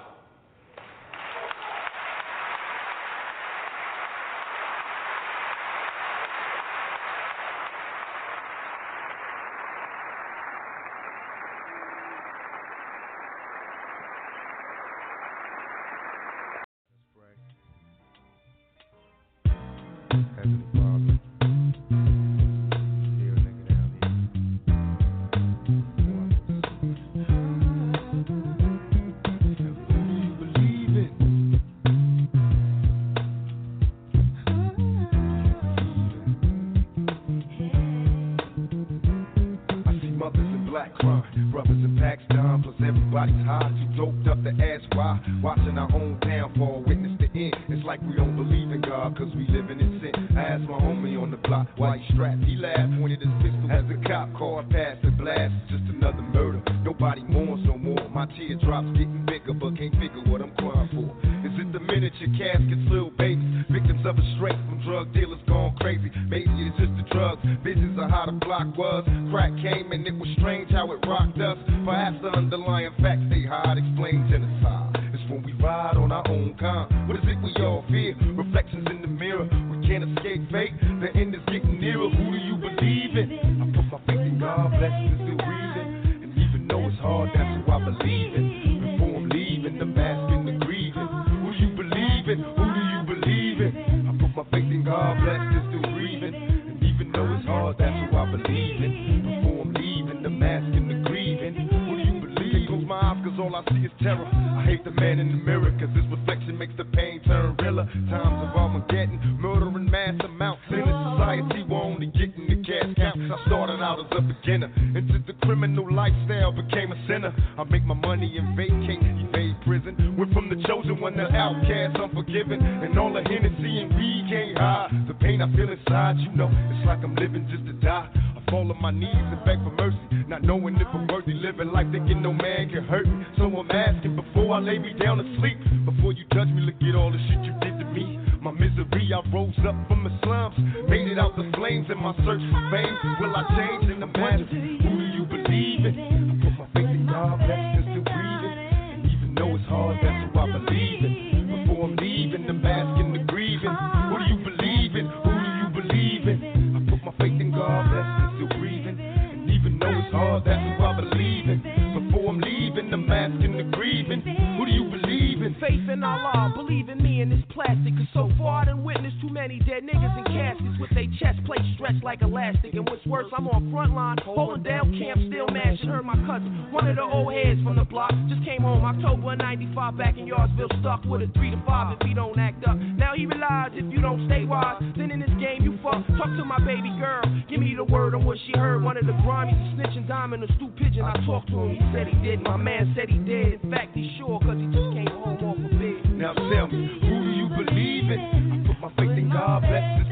[172.42, 172.74] Elastic.
[172.74, 175.88] And what's worse, I'm on front line, holding down camp, still mashing.
[175.88, 179.36] Heard my cousin, one of the old heads from the block, just came home October
[179.36, 182.76] 95 back in Yardsville, stuck with a 3 to 5 if he don't act up.
[182.76, 186.02] Now he realize if you don't stay wise, then in this game you fuck.
[186.18, 188.82] Talk to my baby girl, give me the word on what she heard.
[188.82, 191.02] One of the grimy snitching diamond, a stew pigeon.
[191.02, 192.42] I talked to him, he said he did.
[192.42, 193.62] My man said he did.
[193.62, 196.18] In fact, he's sure, cause he just came home off a bed.
[196.18, 198.20] Now tell me, who do you believe in?
[198.52, 200.11] I put my faith in God, bless and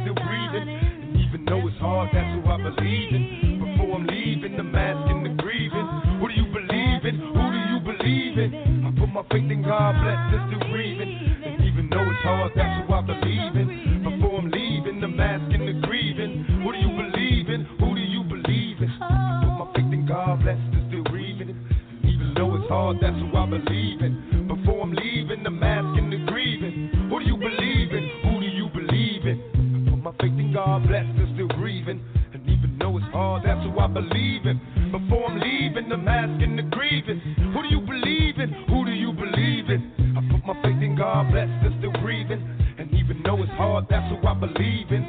[1.81, 3.59] hard, that's who I believe in.
[3.59, 5.87] Before I'm leaving, the mask and the grieving.
[6.21, 7.17] Who do you believe in?
[7.17, 8.85] Who do you believe in?
[8.87, 11.11] I put my faith in God, blessed and still breathing.
[11.45, 14.05] And even though it's hard, that's who I believe in.
[14.05, 16.45] Before I'm leaving, the mask and the grieving.
[16.63, 17.65] Who do you believe in?
[17.81, 18.91] Who do you believe in?
[19.01, 21.49] I put my faith in God, blessed and still breathing.
[21.49, 24.20] And even though it's hard, that's who I believe in.
[34.11, 34.61] believing.
[34.91, 37.21] Before I'm leaving, the mask and the grieving,
[37.55, 38.53] Who do you believe in?
[38.69, 39.93] Who do you believe in?
[40.17, 42.43] I put my faith in God, blessed, still breathing.
[42.79, 45.00] And even though it's hard, that's who I believe in.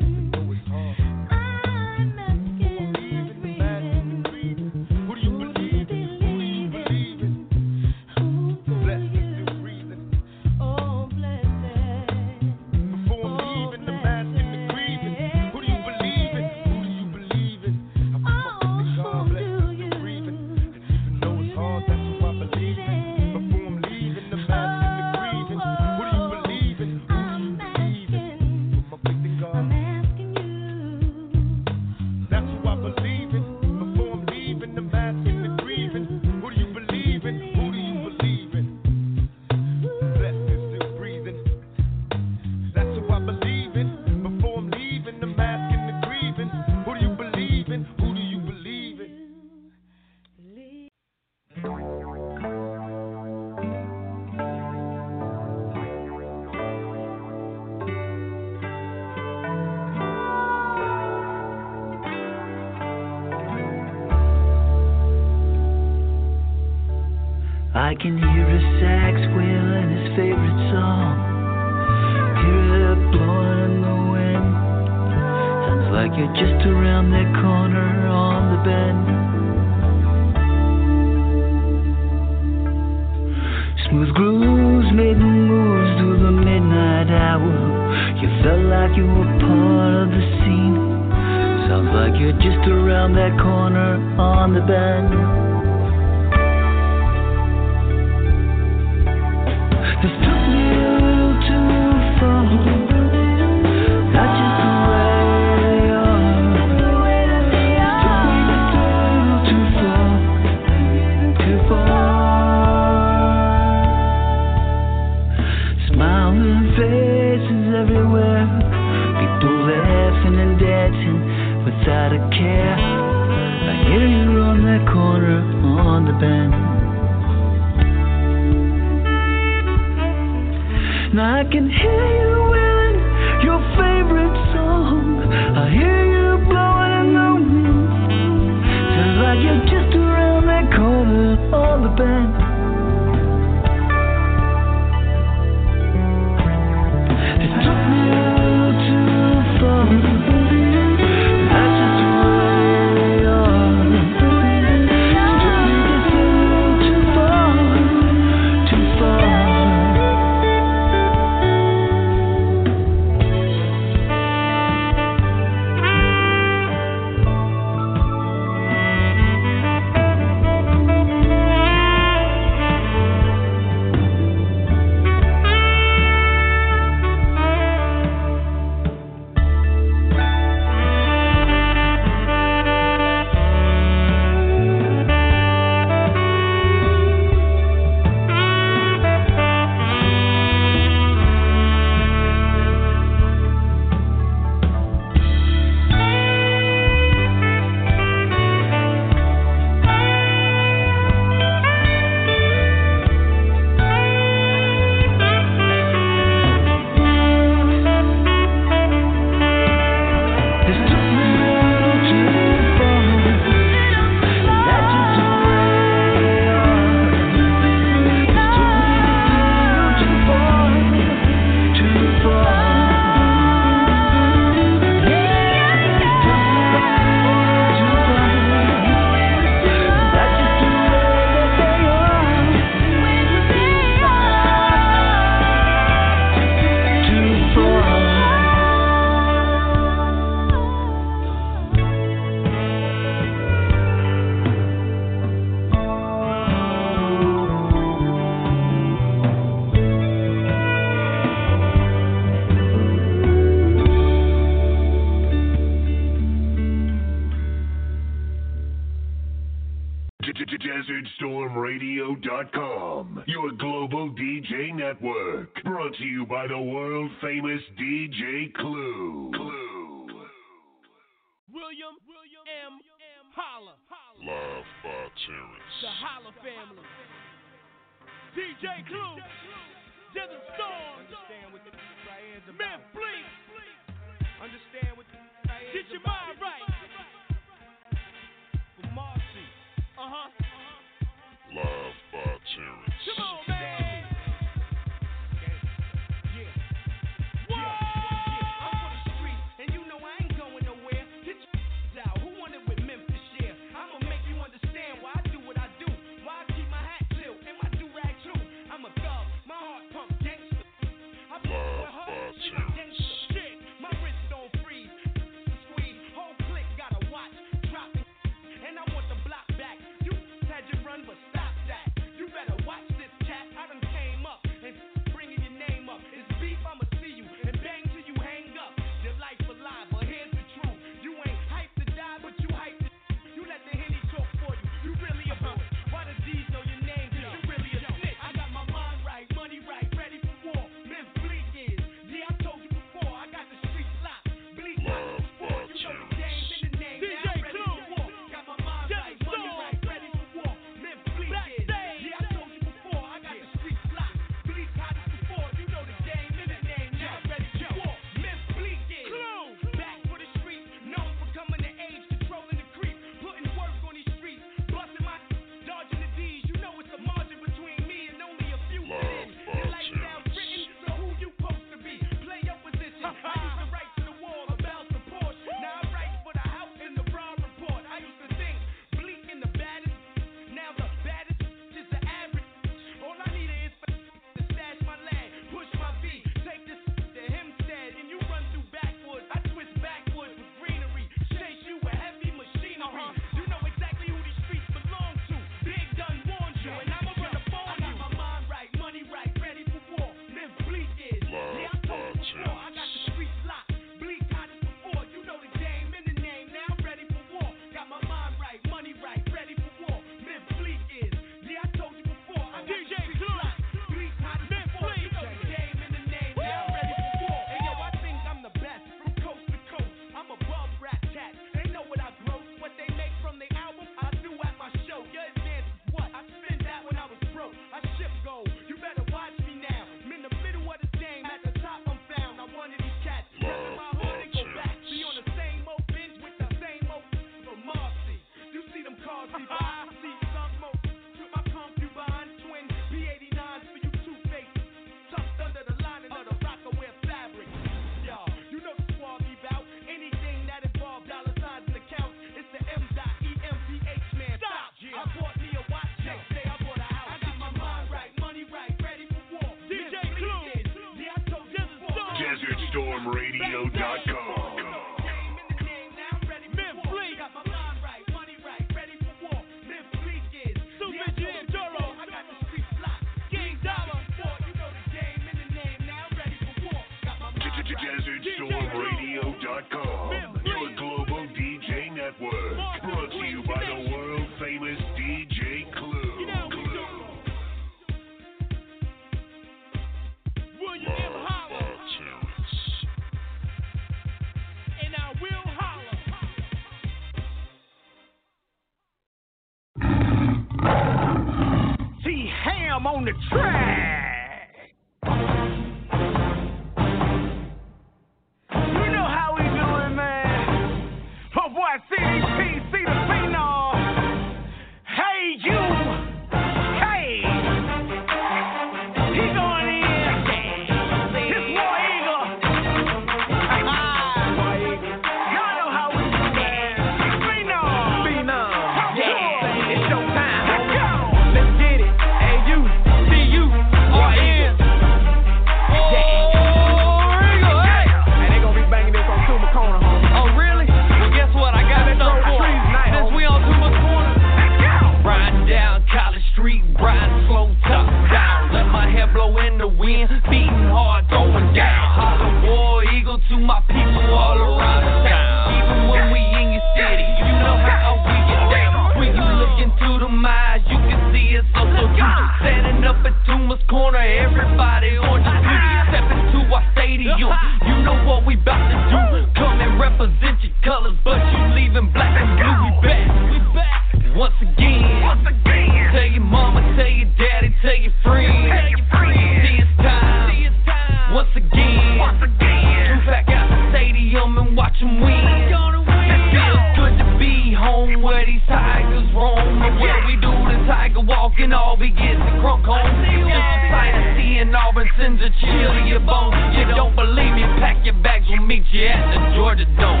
[588.02, 589.38] Where these tigers roam.
[589.38, 592.84] And where we do the tiger walk and all we get the crunk home.
[592.84, 596.34] Just a sight of seeing Auburn sends a chill to your bones.
[596.56, 597.44] You don't believe me?
[597.62, 600.00] Pack your bags, we'll meet you at the Georgia Dome.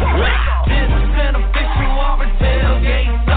[0.66, 3.35] This is an official Auburn tailgate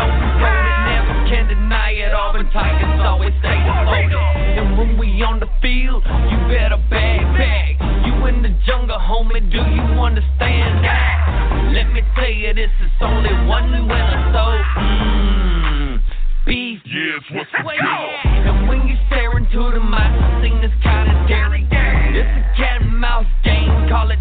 [0.00, 0.78] know we wrote it.
[0.88, 4.16] Never can deny it, Auburn Tigers always stay devoted.
[4.16, 7.76] And when we on the field, you better bag, bag.
[8.06, 11.72] You in the jungle, homie, do you understand that?
[11.72, 14.44] Let me tell you, this is only one winner, so,
[14.80, 16.00] mmm,
[16.46, 16.80] beef.
[16.84, 17.70] Yes, what's you?
[17.78, 21.66] And when you stare into the mic, the thing that's kinda scary.
[21.70, 24.18] It's a cat and mouse game, call it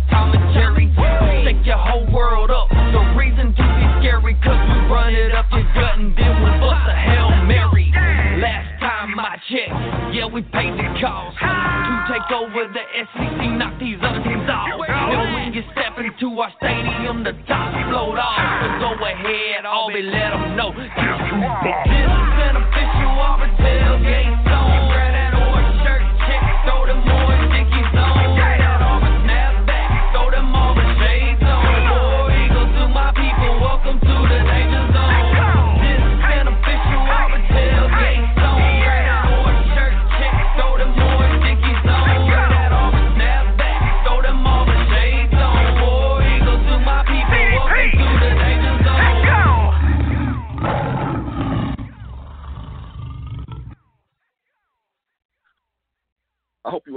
[11.02, 11.38] cost.
[11.40, 12.84] To take over the
[13.16, 14.68] SEC, knock these other teams off.
[14.88, 18.40] And when you step into our stadium, the top float off.
[18.82, 20.72] So go ahead, Aubrey, let them know.
[20.76, 21.89] This is an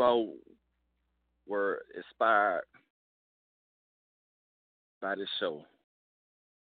[0.03, 0.35] All
[1.47, 2.65] were inspired
[5.01, 5.63] by this show.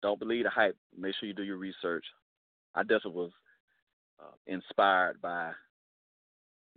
[0.02, 0.76] Don't believe the hype.
[0.96, 2.04] Make sure you do your research.
[2.74, 3.30] I definitely was
[4.20, 5.50] uh, inspired by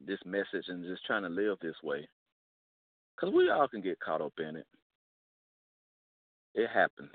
[0.06, 2.08] this message and just trying to live this way.
[3.16, 4.68] Because we all can get caught up in it.
[6.56, 7.12] It happens.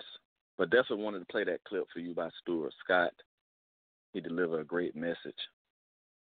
[0.57, 3.12] But definitely wanted to play that clip for you by Stuart Scott.
[4.12, 5.34] He delivered a great message.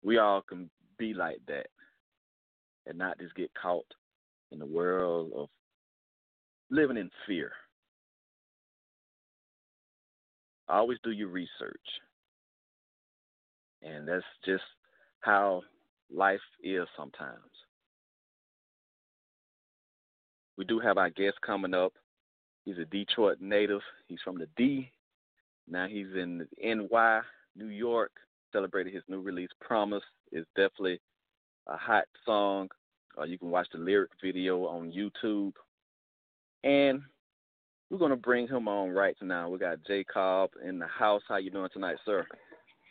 [0.04, 1.68] We all can be like that
[2.88, 3.86] and not just get caught
[4.52, 5.50] in the world of
[6.70, 7.52] living in fear.
[10.70, 11.50] Always do your research.
[13.82, 14.64] And that's just
[15.20, 15.62] how
[16.14, 17.40] life is sometimes.
[20.58, 21.94] We do have our guest coming up.
[22.66, 23.82] He's a Detroit native.
[24.08, 24.90] He's from the D.
[25.68, 27.22] Now he's in NY,
[27.56, 28.12] New York,
[28.52, 30.04] celebrating his new release, Promise.
[30.32, 31.02] It's definitely
[31.68, 32.70] a hot song.
[33.18, 35.54] Uh, you can watch the lyric video on YouTube.
[36.64, 37.02] And
[37.90, 39.50] we're gonna bring him on right now.
[39.50, 41.22] We got J Cobb in the house.
[41.28, 42.26] How you doing tonight, sir?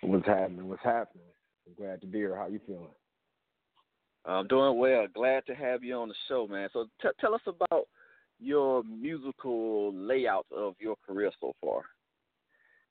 [0.02, 0.68] What's happening?
[0.68, 1.24] What's happening?
[1.66, 2.36] I'm glad to be here.
[2.36, 2.88] How you feeling?
[4.24, 5.06] I'm doing well.
[5.12, 6.68] Glad to have you on the show, man.
[6.72, 7.88] So t- tell us about
[8.38, 11.82] your musical layout of your career so far.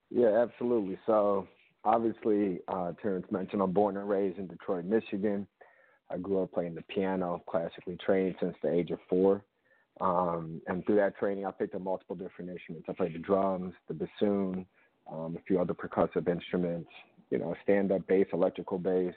[0.10, 0.98] Yeah, absolutely.
[1.06, 1.48] So
[1.86, 5.48] obviously, uh, Terrence mentioned I'm born and raised in Detroit, Michigan.
[6.12, 9.44] I grew up playing the piano, classically trained since the age of four.
[10.00, 12.88] Um, and through that training, I picked up multiple different instruments.
[12.90, 14.66] I played the drums, the bassoon,
[15.12, 16.90] um, a few other percussive instruments,
[17.30, 19.14] you know, stand up bass, electrical bass.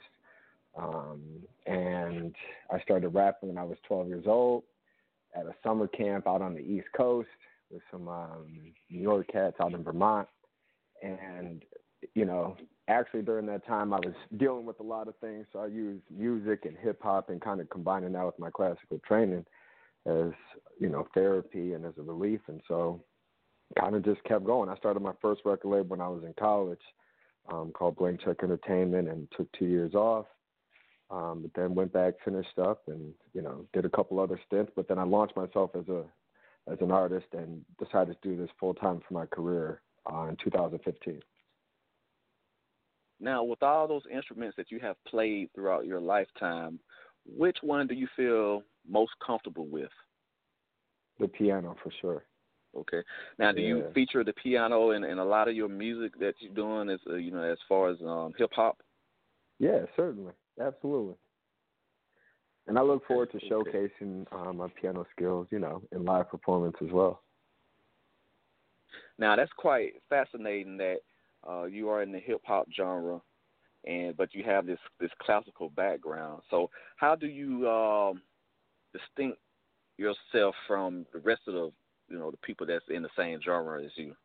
[0.77, 1.21] Um,
[1.65, 2.35] and
[2.71, 4.63] I started rapping when I was 12 years old
[5.35, 7.29] at a summer camp out on the East Coast
[7.71, 8.45] with some um,
[8.89, 10.27] New York cats out in Vermont.
[11.01, 11.63] And,
[12.15, 12.55] you know,
[12.87, 15.45] actually during that time I was dealing with a lot of things.
[15.53, 18.99] So I used music and hip hop and kind of combining that with my classical
[19.05, 19.45] training
[20.07, 20.31] as,
[20.79, 22.39] you know, therapy and as a relief.
[22.47, 23.03] And so
[23.79, 24.69] kind of just kept going.
[24.69, 26.79] I started my first record label when I was in college
[27.51, 30.25] um, called Blank Check Entertainment and took two years off.
[31.11, 34.71] Um, but then went back, finished up, and you know did a couple other stints.
[34.75, 36.03] But then I launched myself as a
[36.67, 40.35] as an artist and decided to do this full time for my career uh, in
[40.43, 41.21] 2015.
[43.19, 46.79] Now, with all those instruments that you have played throughout your lifetime,
[47.25, 49.89] which one do you feel most comfortable with?
[51.19, 52.25] The piano for sure.
[52.77, 53.01] Okay.
[53.39, 56.53] Now, do you feature the piano in, in a lot of your music that you're
[56.53, 58.81] doing, as uh, you know, as far as um, hip hop?
[59.59, 61.15] Yeah, certainly, absolutely.
[62.67, 66.75] And I look forward to showcasing um, my piano skills, you know, in live performance
[66.83, 67.21] as well.
[69.17, 70.97] Now, that's quite fascinating that
[71.49, 73.21] uh, you are in the hip hop genre,
[73.85, 76.41] and but you have this this classical background.
[76.49, 78.21] So, how do you um,
[78.93, 79.39] distinct
[79.97, 81.71] yourself from the rest of the
[82.09, 84.15] you know the people that's in the same genre as you?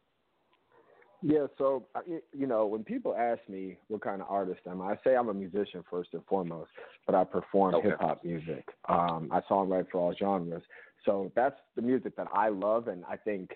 [1.22, 1.84] Yeah, so
[2.32, 5.28] you know, when people ask me what kind of artist am I, I say I'm
[5.28, 6.70] a musician first and foremost,
[7.04, 7.88] but I perform Okay.
[7.88, 8.64] hip hop music.
[8.88, 10.62] Um, I songwrite for all genres,
[11.04, 13.50] so that's the music that I love, and I think,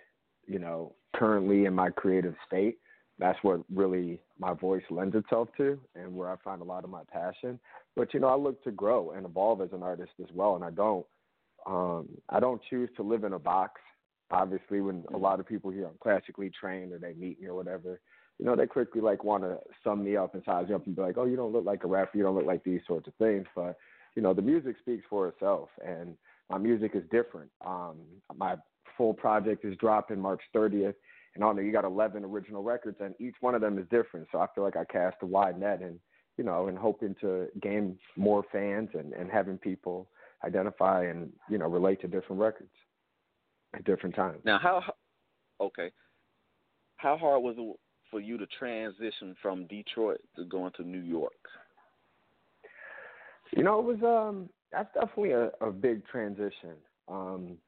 [0.47, 2.79] you know, currently in my creative state,
[3.19, 6.91] that's what really my voice lends itself to, and where I find a lot of
[6.91, 7.61] my passion.
[7.97, 10.65] But you know, I look to grow and evolve as an artist as well, and
[10.65, 11.07] I don't,
[11.67, 13.81] um, I don't choose to live in a box
[14.31, 17.55] obviously when a lot of people here I'm classically trained or they meet me or
[17.55, 18.01] whatever,
[18.39, 20.97] you know, they quickly like want to sum me up and size me up and
[20.97, 23.07] be like, oh, you don't look like a rapper, you don't look like these sorts
[23.07, 23.47] of things.
[23.55, 23.77] But
[24.17, 26.17] you know, the music speaks for itself, and
[26.51, 27.51] my music is different.
[27.65, 27.97] Um,
[28.37, 28.57] my
[28.97, 30.95] full project is dropping March 30th,
[31.35, 34.29] and there you got 11 original records, and each one of them is different.
[34.31, 35.99] So I feel like I cast a wide net, and
[36.37, 40.09] you know, and hoping to gain more fans and and having people
[40.45, 42.71] identify and you know relate to different records
[43.75, 44.41] at different times.
[44.45, 44.83] Now, how
[45.61, 45.91] okay,
[46.97, 47.77] how hard was it
[48.11, 51.33] for you to transition from Detroit to going to New York?
[53.57, 56.75] You know, it was um that's definitely a, a big transition.
[57.09, 57.59] Um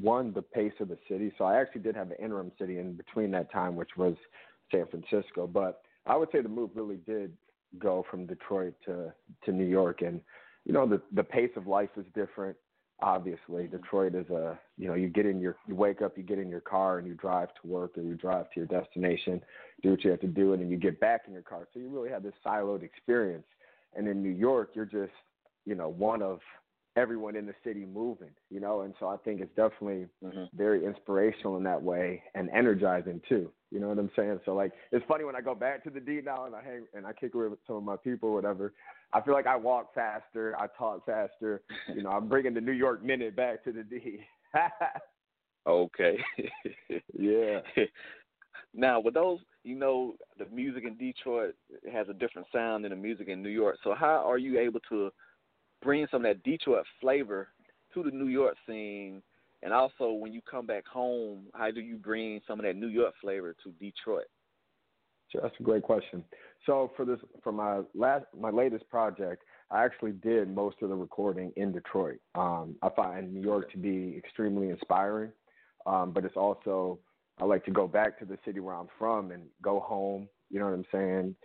[0.00, 1.32] one, the pace of the city.
[1.38, 4.14] So I actually did have an interim city in between that time, which was
[4.70, 5.46] San Francisco.
[5.46, 7.32] But I would say the move really did
[7.78, 9.12] go from Detroit to
[9.44, 10.20] to New York and
[10.64, 12.56] you know, the the pace of life is different.
[13.00, 13.76] Obviously, mm-hmm.
[13.76, 16.48] Detroit is a you know you get in your you wake up, you get in
[16.48, 19.42] your car, and you drive to work or you drive to your destination,
[19.82, 21.68] do what you have to do, and then you get back in your car.
[21.72, 23.46] So you really have this siloed experience.
[23.94, 25.12] And in New York, you're just
[25.66, 26.40] you know one of
[26.96, 30.44] everyone in the city moving, you know, and so I think it's definitely mm-hmm.
[30.56, 33.50] very inspirational in that way and energizing too.
[33.70, 34.40] You know what I'm saying?
[34.44, 36.86] So like it's funny when I go back to the D now and I hang
[36.94, 38.72] and I kick it with some of my people or whatever.
[39.12, 41.62] I feel like I walk faster, I talk faster.
[41.94, 44.20] You know, I'm bringing the New York minute back to the D.
[45.66, 46.18] Okay.
[47.18, 47.60] yeah.
[48.76, 51.54] Now, with those, you know, the music in Detroit
[51.92, 53.76] has a different sound than the music in New York.
[53.84, 55.10] So, how are you able to
[55.84, 57.48] bring some of that Detroit flavor
[57.92, 59.22] to the New York scene?
[59.62, 62.88] And also, when you come back home, how do you bring some of that New
[62.88, 64.26] York flavor to Detroit?
[65.30, 66.22] Sure, that's a great question.
[66.66, 70.94] So for this, for my last, my latest project, I actually did most of the
[70.94, 72.18] recording in Detroit.
[72.34, 75.32] Um, I find New York to be extremely inspiring,
[75.86, 76.98] um, but it's also
[77.40, 80.28] I like to go back to the city where I'm from and go home.
[80.50, 81.36] You know what I'm saying?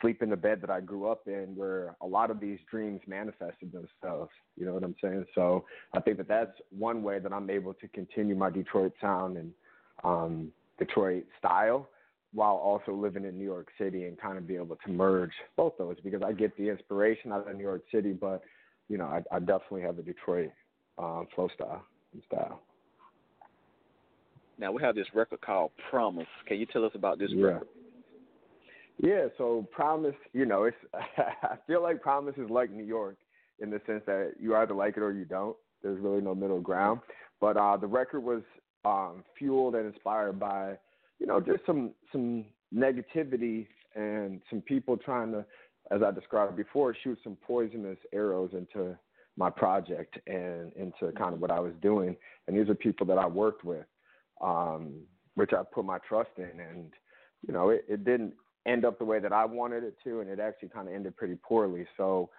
[0.00, 3.00] Sleep in the bed that I grew up in, where a lot of these dreams
[3.06, 4.30] manifested themselves.
[4.56, 5.26] You know what I'm saying?
[5.34, 5.64] So
[5.94, 9.52] I think that that's one way that I'm able to continue my Detroit sound and
[10.02, 11.88] um, Detroit style
[12.32, 15.72] while also living in New York City and kind of be able to merge both
[15.78, 18.42] those because I get the inspiration out of New York City, but
[18.88, 20.50] you know I, I definitely have a Detroit
[20.98, 22.60] um, flow style and style.
[24.58, 26.26] Now, we have this record called Promise.
[26.46, 27.46] Can you tell us about this Yeah.
[27.46, 27.68] record?
[28.98, 33.16] Yeah, so Promise, you know, it's I feel like Promise is like New York
[33.58, 35.56] in the sense that you either like it or you don't.
[35.82, 37.00] There's really no middle ground.
[37.40, 38.42] But uh the record was
[38.84, 40.78] um fueled and inspired by,
[41.18, 45.44] you know, just some some negativity and some people trying to
[45.90, 48.96] as I described before, shoot some poisonous arrows into
[49.36, 52.16] my project and into kind of what I was doing.
[52.46, 53.86] And these are people that I worked with,
[54.40, 55.02] um,
[55.34, 56.58] which I put my trust in.
[56.58, 56.92] And,
[57.46, 58.32] you know, it, it didn't
[58.66, 61.16] end up the way that I wanted it to, and it actually kind of ended
[61.16, 61.86] pretty poorly.
[61.96, 62.30] So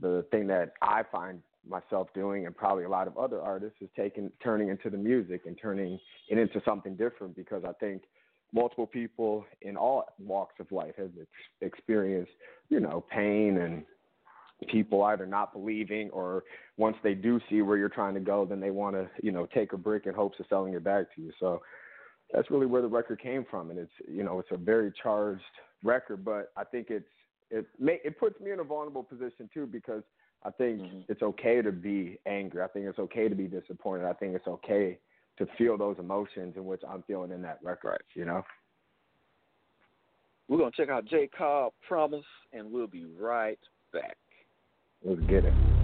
[0.00, 3.88] the thing that I find myself doing, and probably a lot of other artists, is
[3.96, 5.98] taking turning into the music and turning
[6.28, 8.02] it into something different because I think
[8.52, 11.28] multiple people in all walks of life have ex-
[11.60, 12.32] experienced,
[12.68, 13.84] you know, pain and
[14.68, 16.44] people either not believing or
[16.76, 19.46] once they do see where you're trying to go, then they want to, you know,
[19.54, 21.32] take a brick in hopes of selling it back to you.
[21.38, 21.62] So
[22.32, 25.42] that's really where the record came from, and it's, you know, it's a very charged
[25.82, 27.04] record, but I think it's
[27.50, 30.02] it may it puts me in a vulnerable position too because
[30.44, 31.00] I think mm-hmm.
[31.08, 32.62] it's okay to be angry.
[32.62, 34.06] I think it's okay to be disappointed.
[34.06, 34.98] I think it's okay
[35.38, 38.02] to feel those emotions in which I'm feeling in that record.
[38.14, 38.44] You know.
[40.48, 43.58] We're gonna check out J Cobb Promise, and we'll be right
[43.92, 44.16] back.
[45.04, 45.79] Let's get it.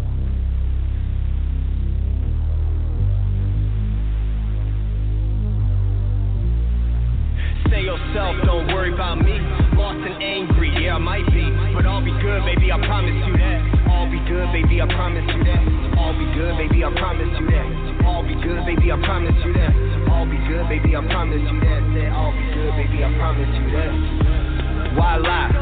[7.87, 9.39] Yourself, don't worry about me.
[9.79, 11.47] Lost and angry, yeah, I might be.
[11.71, 13.87] But I'll be good, baby, I promise you that.
[13.95, 15.63] All be good, baby, I promise you that.
[15.95, 18.03] All be good, baby, I promise you that.
[18.03, 19.73] All be good, baby, I promise you that.
[20.11, 22.11] All be good, baby, I promise you that.
[22.11, 24.99] All be good, baby, I promise you that.
[24.99, 25.55] Why lie?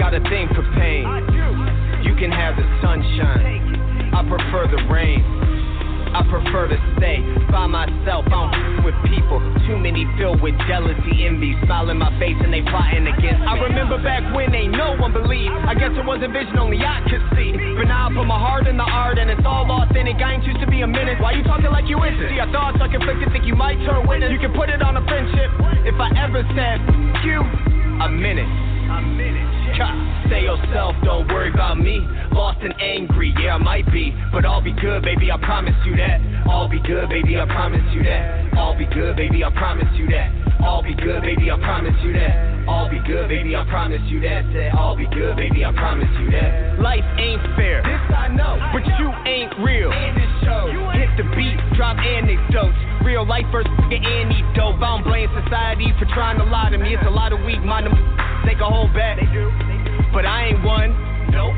[0.00, 1.04] Got a thing for pain.
[2.08, 4.16] You can have the sunshine.
[4.16, 5.20] I prefer the rain.
[6.10, 8.26] I prefer to stay by myself.
[8.26, 9.38] I don't with people.
[9.68, 13.46] Too many filled with jealousy, envy, smile in my face, and they plotting against me.
[13.46, 15.54] I remember back when they no one believed.
[15.68, 17.52] I guess it was a vision only I could see.
[17.52, 20.16] But now I put my heart in the art, and it's all authentic.
[20.18, 21.20] I ain't used to be a menace.
[21.20, 22.30] Why you talking like you innocent?
[22.34, 23.30] See, our thoughts are conflicted.
[23.30, 24.32] Think you might turn witness.
[24.32, 25.50] You can put it on a friendship.
[25.86, 27.38] If I ever said "F- you,
[28.02, 28.69] a minute.
[28.90, 29.46] A minute.
[30.28, 32.06] Say yourself, don't worry about me.
[32.32, 34.14] Lost and angry, yeah, I might be.
[34.32, 36.20] But I'll be good, baby, I promise you that.
[36.50, 38.52] I'll be good, baby, I promise you that.
[38.58, 40.28] I'll be good, baby, I promise you that.
[40.60, 42.68] I'll be good, baby, I promise you that.
[42.68, 44.44] I'll be good, baby, I promise you that.
[44.74, 46.78] I'll be good, baby, I promise you that.
[46.82, 49.90] Life ain't fair, this I know, but you ain't real.
[49.90, 52.76] Hit the beat, drop anecdotes.
[53.04, 54.76] Real life versus antidote.
[54.82, 56.94] I don't blame society for trying to lie to me.
[56.94, 57.92] It's a lot of weak minded
[58.44, 59.16] take a whole bet.
[59.18, 59.50] They do,
[60.12, 60.90] but I ain't one.
[61.30, 61.54] Nope.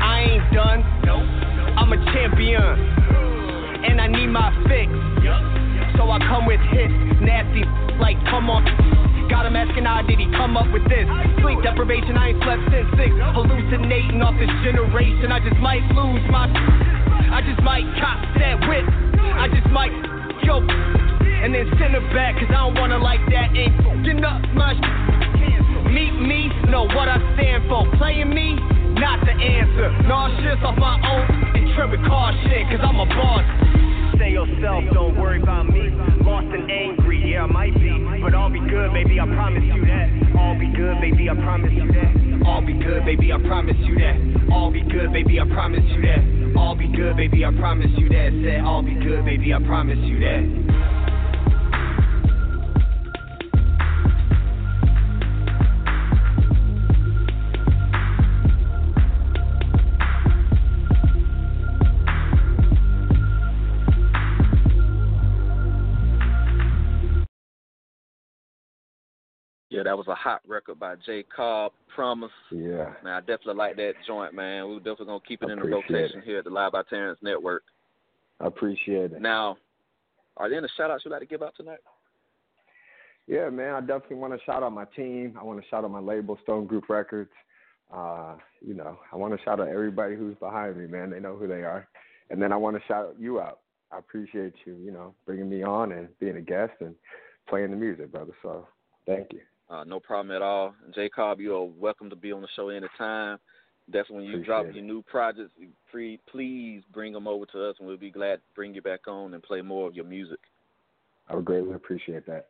[0.00, 0.80] I ain't done.
[1.04, 1.26] Nope.
[1.78, 4.90] I'm a champion, and I need my fix.
[5.96, 7.66] So I come with hits, nasty
[7.98, 8.62] like come on.
[9.28, 11.04] Got him asking how did he come up with this?
[11.42, 13.12] Sleep deprivation, I ain't slept since six.
[13.34, 16.48] Hallucinating off this generation, I just might lose my.
[17.28, 18.86] I just might cop that whip.
[19.36, 19.92] I just might
[20.48, 23.52] yo, and then send it back, cause I don't wanna like that.
[23.52, 25.27] Ain't fucking up my.
[25.88, 27.88] Meet me, know what I stand for.
[27.96, 28.54] Playing me,
[29.00, 29.88] not the answer.
[30.04, 33.46] Nauseous off my own and trip with caution, cause I'm a boss.
[34.18, 35.88] Say yourself, don't worry about me.
[36.20, 37.88] Lost and angry, yeah, I might be.
[38.20, 40.08] But I'll be good, baby, I promise you that.
[40.36, 42.12] I'll be good, baby, I promise you that.
[42.46, 44.52] I'll be good, baby, I promise you that.
[44.52, 46.20] I'll be good, baby, I promise you that.
[46.58, 48.30] I'll be good, baby, I promise you that.
[48.44, 50.67] Say, I'll be good, baby, I promise you that.
[69.98, 72.30] Was a hot record by J Cobb, Promise.
[72.52, 72.92] Yeah.
[73.02, 74.68] Man, I definitely like that joint, man.
[74.68, 77.64] We're definitely gonna keep it in the rotation here at the Live by Terrence Network.
[78.40, 79.20] I appreciate it.
[79.20, 79.58] Now,
[80.36, 81.80] are there any shout outs you'd like to give out tonight?
[83.26, 85.36] Yeah, man, I definitely want to shout out my team.
[85.38, 87.32] I want to shout out my label, Stone Group Records.
[87.92, 91.10] Uh, you know, I want to shout out everybody who's behind me, man.
[91.10, 91.88] They know who they are.
[92.30, 93.60] And then I want to shout you out.
[93.90, 96.94] I appreciate you, you know, bringing me on and being a guest and
[97.48, 98.32] playing the music, brother.
[98.42, 98.68] So
[99.06, 99.40] thank you.
[99.70, 100.74] Uh, no problem at all.
[100.84, 103.38] And J Cobb, you are welcome to be on the show anytime.
[103.86, 104.74] Definitely, when you Appreciate drop it.
[104.74, 105.52] your new projects,
[105.90, 109.08] free, please bring them over to us, and we'll be glad to bring you back
[109.08, 110.38] on and play more of your music.
[111.28, 112.48] I would greatly appreciate that.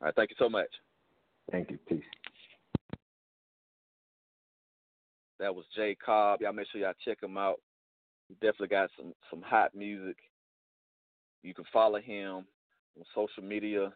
[0.00, 0.68] All right, thank you so much.
[1.50, 1.78] Thank you.
[1.88, 2.02] Peace.
[5.38, 6.40] That was J Cobb.
[6.40, 7.60] Y'all make sure y'all check him out.
[8.28, 10.16] He definitely got some some hot music.
[11.42, 12.46] You can follow him
[12.96, 13.92] on social media.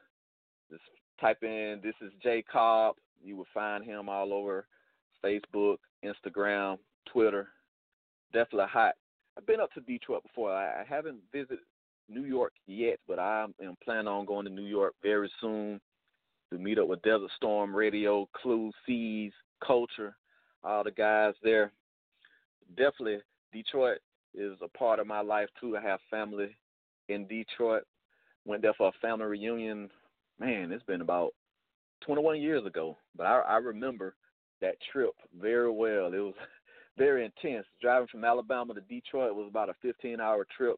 [0.70, 0.82] Just
[1.20, 4.66] type in "This is J Cobb." You will find him all over
[5.24, 6.78] Facebook, Instagram,
[7.12, 7.48] Twitter.
[8.32, 8.94] Definitely hot.
[9.36, 10.52] I've been up to Detroit before.
[10.52, 11.58] I, I haven't visited
[12.08, 15.80] New York yet, but I am planning on going to New York very soon
[16.52, 19.32] to meet up with Desert Storm Radio, Clue, Seas,
[19.64, 20.16] Culture,
[20.64, 21.72] all the guys there.
[22.76, 23.18] Definitely,
[23.52, 23.98] Detroit
[24.34, 25.76] is a part of my life too.
[25.76, 26.56] I have family
[27.08, 27.84] in Detroit.
[28.44, 29.90] Went there for a family reunion.
[30.40, 31.34] Man, it's been about
[32.06, 34.14] 21 years ago, but I, I remember
[34.62, 36.06] that trip very well.
[36.06, 36.34] It was
[36.98, 37.66] very intense.
[37.82, 40.76] Driving from Alabama to Detroit was about a 15-hour trip.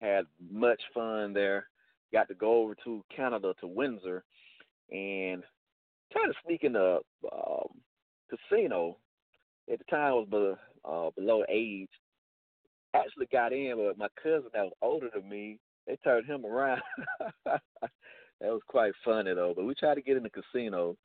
[0.00, 1.66] Had much fun there.
[2.12, 4.22] Got to go over to Canada to Windsor,
[4.92, 5.42] and
[6.12, 7.00] tried to sneak in the
[7.32, 7.68] um,
[8.30, 8.96] casino.
[9.70, 11.90] At the time, I was below, uh, below age.
[12.94, 16.80] Actually got in, but my cousin that was older than me, they turned him around.
[18.40, 19.52] that was quite funny though.
[19.54, 20.96] But we tried to get in the casino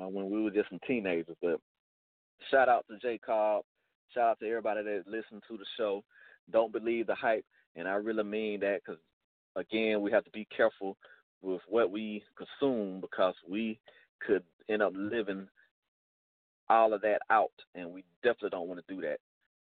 [0.00, 1.36] uh, when we were just some teenagers.
[1.42, 1.60] But
[2.50, 3.64] shout out to J Cobb.
[4.14, 6.04] Shout out to everybody that listened to the show.
[6.52, 7.44] Don't believe the hype,
[7.74, 9.00] and I really mean that because
[9.56, 10.96] again, we have to be careful
[11.42, 13.78] with what we consume because we
[14.24, 15.48] could end up living
[16.68, 19.18] all of that out, and we definitely don't want to do that.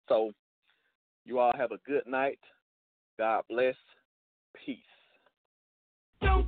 [0.07, 0.31] So,
[1.25, 2.39] you all have a good night.
[3.17, 3.75] God bless.
[4.65, 4.77] Peace.
[6.21, 6.47] Don't,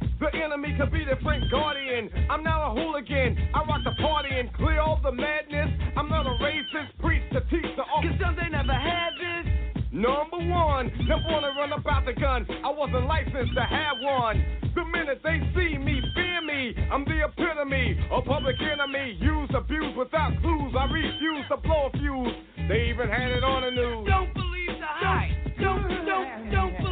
[0.21, 2.07] The enemy could be the friend Guardian.
[2.29, 3.49] I'm not a hooligan.
[3.55, 5.67] I rock the party and clear all the madness.
[5.97, 6.93] I'm not a racist.
[7.01, 8.05] Preach to teach the all.
[8.05, 9.49] Cause some they never had this.
[9.91, 12.45] Number one, never wanna run about the gun.
[12.63, 14.45] I wasn't licensed to have one.
[14.75, 16.75] The minute they see me, fear me.
[16.91, 19.17] I'm the epitome, a public enemy.
[19.19, 20.75] Use, abuse without clues.
[20.77, 22.69] I refuse to blow a fuse.
[22.69, 24.05] They even had it on the news.
[24.05, 25.57] Don't believe the hype.
[25.57, 26.90] Don't, don't, don't believe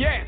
[0.00, 0.24] Yes,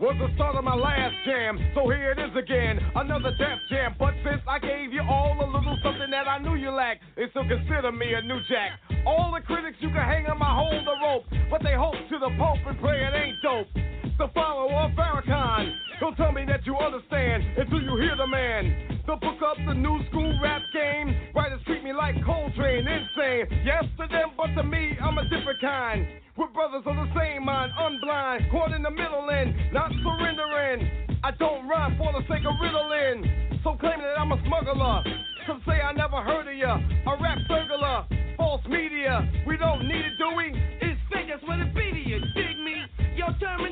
[0.00, 1.54] was the start of my last jam.
[1.72, 3.94] So here it is again, another death jam.
[3.96, 7.30] But since I gave you all a little something that I knew you lacked, they
[7.30, 8.74] still consider me a new jack.
[9.06, 12.18] All the critics you can hang on my hold the rope, but they hope to
[12.18, 13.70] the Pope and pray it ain't dope.
[14.18, 18.93] The follower of Farrakhan, don't tell me that you understand until you hear the man.
[19.06, 21.14] The book up the new school rap game.
[21.34, 23.44] Writers treat me like Coltrane, insane.
[23.62, 26.06] Yes to them, but to me, I'm a different kind.
[26.38, 30.88] We're brothers of the same mind, unblind, caught in the middle end, not surrendering.
[31.22, 33.60] I don't rhyme for the sake of riddling.
[33.62, 35.04] So claiming that I'm a smuggler.
[35.46, 36.80] Some say I never heard of ya.
[37.06, 38.06] A rap burglar,
[38.38, 39.20] false media.
[39.46, 40.48] We don't need it, do we?
[40.80, 42.76] It's fake, that's what it be to you, dig me?
[43.16, 43.63] Yo, Terminator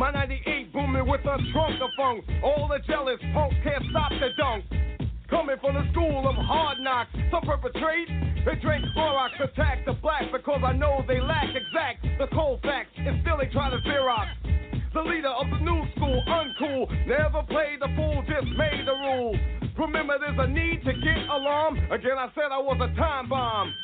[0.00, 2.24] My 98 booming with a trunk of funk.
[2.42, 4.64] All the jealous punks can't stop the dunk.
[5.28, 8.08] Coming from the school of hard knocks, some perpetrate.
[8.46, 12.96] They drink Clorox, attack the black because I know they lack exact the cold facts,
[12.96, 14.32] and still they try to Xerox.
[14.94, 19.36] The leader of the new school, uncool, never played the fool, just made the rules.
[19.76, 21.76] Remember, there's a need to get alarm.
[21.92, 23.74] Again, I said I was a time bomb.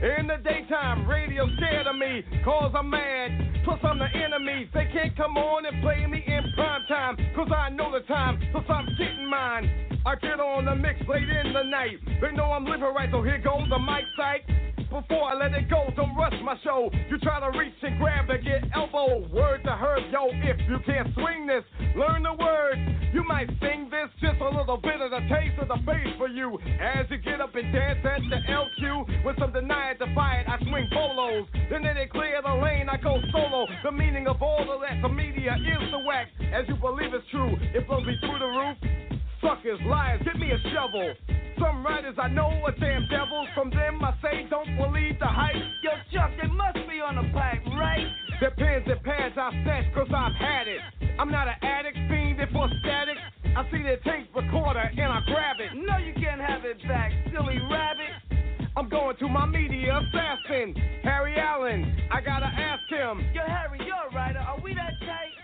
[0.00, 3.64] In the daytime, radio scared of me, cause I'm mad.
[3.64, 4.70] Plus, I'm the enemy.
[4.72, 8.38] They can't come on and play me in prime time, cause I know the time,
[8.52, 10.00] plus I'm getting mine.
[10.06, 11.98] I get on the mix late in the night.
[12.22, 14.46] They know I'm living right, so here goes the mic sight.
[14.90, 16.90] Before I let it go, don't rush my show.
[17.10, 19.28] You try to reach and grab to get elbow.
[19.28, 21.62] Word to herb, yo, if you can't swing this,
[21.94, 22.80] learn the words.
[23.12, 26.28] You might sing this, just a little bit of the taste of the bass for
[26.28, 26.58] you.
[26.80, 30.88] As you get up and dance at the LQ, with some defy it, I swing
[30.90, 31.46] bolos.
[31.70, 33.66] Then they clear the lane, I go solo.
[33.84, 36.30] The meaning of all of that, the media is the wax.
[36.52, 39.17] As you believe it's true, it blows me through the roof.
[39.40, 41.14] Suckers, liars, give me a shovel.
[41.60, 43.48] Some writers I know are damn devils.
[43.54, 45.54] From them I say don't believe the hype.
[45.82, 48.06] Yo, Chuck, they must be on the pipe, right?
[48.40, 50.80] Their pens and pads I snatch cause I've had it.
[51.18, 53.16] I'm not an addict, fiend for static.
[53.44, 55.70] I see their tape recorder and I grab it.
[55.74, 58.10] No, you can't have it back, silly rabbit.
[58.76, 61.96] I'm going to my media assassin, Harry Allen.
[62.12, 63.26] I gotta ask him.
[63.34, 64.38] Yo, Harry, you're a writer.
[64.38, 65.38] Are we that tight?